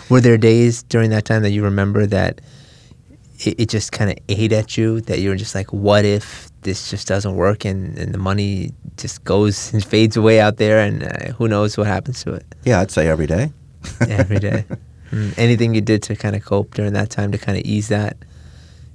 Were 0.10 0.22
there 0.22 0.38
days 0.38 0.84
during 0.84 1.10
that 1.12 1.26
time 1.26 1.42
that 1.44 1.50
you 1.52 1.64
remember 1.64 2.06
that 2.06 2.42
it, 3.40 3.60
it 3.60 3.70
just 3.70 3.92
kind 3.92 4.10
of 4.12 4.18
ate 4.30 4.52
at 4.54 4.78
you? 4.78 5.02
That 5.02 5.20
you 5.20 5.30
were 5.30 5.36
just 5.36 5.56
like, 5.56 5.72
what 5.74 6.06
if 6.06 6.50
this 6.62 6.90
just 6.90 7.08
doesn't 7.08 7.36
work 7.36 7.66
and, 7.66 7.98
and 7.98 8.14
the 8.14 8.18
money 8.18 8.72
just 8.98 9.24
goes 9.24 9.72
and 9.74 9.84
fades 9.84 10.18
away 10.18 10.40
out 10.40 10.58
there 10.58 10.80
and 10.80 11.04
uh, 11.04 11.34
who 11.34 11.48
knows 11.48 11.78
what 11.78 11.86
happens 11.88 12.24
to 12.24 12.34
it 12.34 12.44
Yeah, 12.64 12.80
I'd 12.82 12.90
say 12.92 13.08
every 13.08 13.28
day. 13.28 13.52
every 14.10 14.40
day? 14.40 14.66
Mm. 15.12 15.38
Anything 15.38 15.76
you 15.76 15.82
did 15.82 16.02
to 16.04 16.16
kind 16.16 16.36
of 16.36 16.44
cope 16.44 16.74
during 16.74 16.94
that 16.94 17.12
time 17.12 17.32
to 17.32 17.38
kind 17.38 17.58
of 17.60 17.64
ease 17.64 17.90
that? 17.90 18.18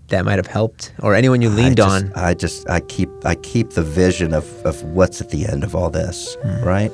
That 0.08 0.24
might 0.24 0.38
have 0.38 0.48
helped, 0.48 0.92
or 0.98 1.14
anyone 1.14 1.40
you 1.40 1.48
leaned 1.48 1.78
I 1.78 1.84
just, 1.86 2.04
on. 2.04 2.12
I 2.16 2.34
just 2.34 2.68
I 2.68 2.80
keep 2.80 3.08
I 3.24 3.36
keep 3.36 3.70
the 3.70 3.84
vision 3.84 4.34
of, 4.34 4.44
of 4.66 4.82
what's 4.82 5.20
at 5.20 5.30
the 5.30 5.46
end 5.46 5.62
of 5.62 5.76
all 5.76 5.88
this, 5.88 6.36
right? 6.64 6.90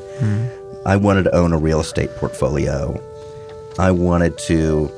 I 0.84 0.96
wanted 0.98 1.22
to 1.24 1.34
own 1.34 1.54
a 1.54 1.58
real 1.58 1.80
estate 1.80 2.10
portfolio. 2.16 3.00
I 3.78 3.90
wanted 3.90 4.36
to 4.46 4.90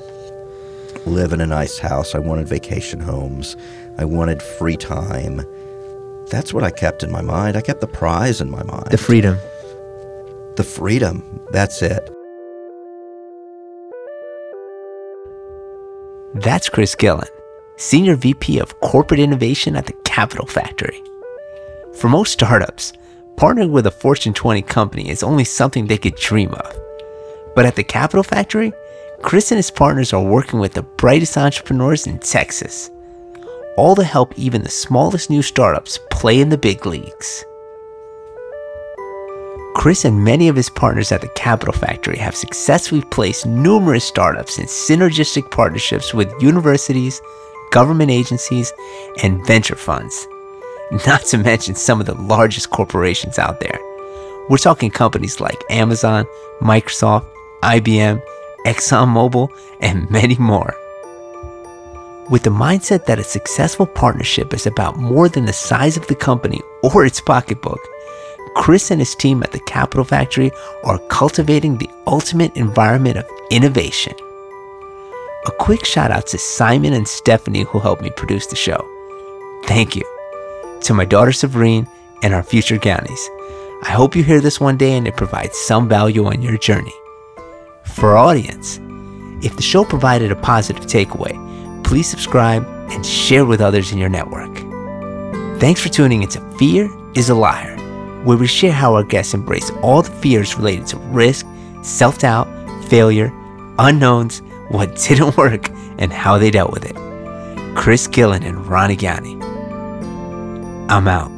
live 1.08 1.32
in 1.32 1.40
a 1.40 1.46
nice 1.46 1.78
house. 1.78 2.14
I 2.14 2.18
wanted 2.18 2.48
vacation 2.48 3.00
homes. 3.00 3.56
I 3.98 4.04
wanted 4.04 4.42
free 4.42 4.76
time. 4.76 5.42
That's 6.30 6.52
what 6.54 6.62
I 6.64 6.70
kept 6.70 7.02
in 7.02 7.10
my 7.10 7.22
mind. 7.22 7.56
I 7.56 7.62
kept 7.62 7.80
the 7.80 7.86
prize 7.86 8.40
in 8.40 8.50
my 8.50 8.62
mind. 8.62 8.86
The 8.90 8.98
freedom. 8.98 9.38
the 10.56 10.64
freedom. 10.64 11.22
That's 11.52 11.82
it. 11.82 12.10
That's 16.34 16.68
Chris 16.68 16.94
Gillen, 16.94 17.28
Senior 17.76 18.16
VP 18.16 18.58
of 18.58 18.78
Corporate 18.80 19.20
Innovation 19.20 19.76
at 19.76 19.86
the 19.86 19.94
Capital 20.04 20.46
Factory. 20.46 21.02
For 21.94 22.08
most 22.08 22.32
startups, 22.32 22.92
partnering 23.36 23.70
with 23.70 23.86
a 23.86 23.90
Fortune 23.90 24.34
20 24.34 24.62
company 24.62 25.08
is 25.08 25.22
only 25.22 25.44
something 25.44 25.86
they 25.86 25.96
could 25.98 26.16
dream 26.16 26.52
of. 26.52 26.76
But 27.54 27.66
at 27.66 27.76
the 27.76 27.84
Capital 27.84 28.22
Factory, 28.22 28.72
Chris 29.22 29.50
and 29.50 29.58
his 29.58 29.70
partners 29.70 30.12
are 30.12 30.22
working 30.22 30.60
with 30.60 30.74
the 30.74 30.82
brightest 30.82 31.36
entrepreneurs 31.36 32.06
in 32.06 32.18
Texas, 32.20 32.88
all 33.76 33.96
to 33.96 34.04
help 34.04 34.38
even 34.38 34.62
the 34.62 34.68
smallest 34.68 35.28
new 35.28 35.42
startups 35.42 35.98
play 36.10 36.40
in 36.40 36.48
the 36.48 36.56
big 36.58 36.86
leagues. 36.86 37.44
Chris 39.74 40.04
and 40.04 40.24
many 40.24 40.48
of 40.48 40.56
his 40.56 40.70
partners 40.70 41.10
at 41.10 41.20
the 41.20 41.28
Capital 41.28 41.74
Factory 41.74 42.16
have 42.16 42.36
successfully 42.36 43.02
placed 43.10 43.44
numerous 43.44 44.04
startups 44.04 44.58
in 44.58 44.66
synergistic 44.66 45.50
partnerships 45.50 46.14
with 46.14 46.32
universities, 46.40 47.20
government 47.72 48.10
agencies, 48.10 48.72
and 49.22 49.44
venture 49.46 49.76
funds. 49.76 50.28
Not 51.06 51.22
to 51.26 51.38
mention 51.38 51.74
some 51.74 52.00
of 52.00 52.06
the 52.06 52.14
largest 52.14 52.70
corporations 52.70 53.38
out 53.38 53.60
there. 53.60 53.78
We're 54.48 54.58
talking 54.58 54.90
companies 54.90 55.40
like 55.40 55.62
Amazon, 55.70 56.24
Microsoft, 56.60 57.26
IBM, 57.62 58.22
ExxonMobil, 58.64 59.48
and 59.80 60.10
many 60.10 60.36
more. 60.36 60.74
With 62.30 62.42
the 62.42 62.50
mindset 62.50 63.06
that 63.06 63.18
a 63.18 63.24
successful 63.24 63.86
partnership 63.86 64.52
is 64.52 64.66
about 64.66 64.98
more 64.98 65.28
than 65.30 65.46
the 65.46 65.52
size 65.52 65.96
of 65.96 66.06
the 66.08 66.14
company 66.14 66.60
or 66.82 67.06
its 67.06 67.20
pocketbook, 67.20 67.80
Chris 68.54 68.90
and 68.90 69.00
his 69.00 69.14
team 69.14 69.42
at 69.42 69.52
the 69.52 69.60
Capital 69.60 70.04
Factory 70.04 70.50
are 70.84 70.98
cultivating 71.08 71.78
the 71.78 71.88
ultimate 72.06 72.54
environment 72.56 73.16
of 73.16 73.24
innovation. 73.50 74.12
A 75.46 75.50
quick 75.52 75.86
shout 75.86 76.10
out 76.10 76.26
to 76.26 76.38
Simon 76.38 76.92
and 76.92 77.08
Stephanie 77.08 77.62
who 77.62 77.78
helped 77.78 78.02
me 78.02 78.10
produce 78.10 78.46
the 78.46 78.56
show. 78.56 78.86
Thank 79.64 79.96
you. 79.96 80.02
To 80.82 80.92
my 80.92 81.04
daughter 81.04 81.32
Severine 81.32 81.86
and 82.22 82.34
our 82.34 82.42
future 82.42 82.78
Gownies. 82.78 83.28
I 83.84 83.90
hope 83.90 84.16
you 84.16 84.24
hear 84.24 84.40
this 84.40 84.60
one 84.60 84.76
day 84.76 84.98
and 84.98 85.06
it 85.06 85.16
provides 85.16 85.56
some 85.56 85.88
value 85.88 86.26
on 86.26 86.42
your 86.42 86.58
journey. 86.58 86.94
For 87.94 88.16
our 88.16 88.16
audience, 88.16 88.78
if 89.44 89.56
the 89.56 89.62
show 89.62 89.84
provided 89.84 90.30
a 90.32 90.36
positive 90.36 90.84
takeaway, 90.86 91.34
please 91.84 92.08
subscribe 92.08 92.64
and 92.90 93.04
share 93.04 93.44
with 93.44 93.60
others 93.60 93.92
in 93.92 93.98
your 93.98 94.08
network. 94.08 94.56
Thanks 95.60 95.82
for 95.82 95.88
tuning 95.88 96.22
into 96.22 96.40
Fear 96.58 96.90
is 97.14 97.28
a 97.28 97.34
Liar, 97.34 97.76
where 98.24 98.36
we 98.36 98.46
share 98.46 98.72
how 98.72 98.94
our 98.94 99.02
guests 99.02 99.34
embrace 99.34 99.70
all 99.82 100.02
the 100.02 100.10
fears 100.10 100.56
related 100.56 100.86
to 100.88 100.98
risk, 100.98 101.46
self 101.82 102.18
doubt, 102.18 102.46
failure, 102.88 103.32
unknowns, 103.78 104.40
what 104.68 104.96
didn't 105.08 105.36
work, 105.36 105.68
and 105.98 106.12
how 106.12 106.38
they 106.38 106.50
dealt 106.50 106.72
with 106.72 106.84
it. 106.84 106.96
Chris 107.76 108.06
Gillen 108.06 108.42
and 108.42 108.66
Ronnie 108.66 108.96
Gownie. 108.96 109.38
I'm 110.90 111.08
out. 111.08 111.37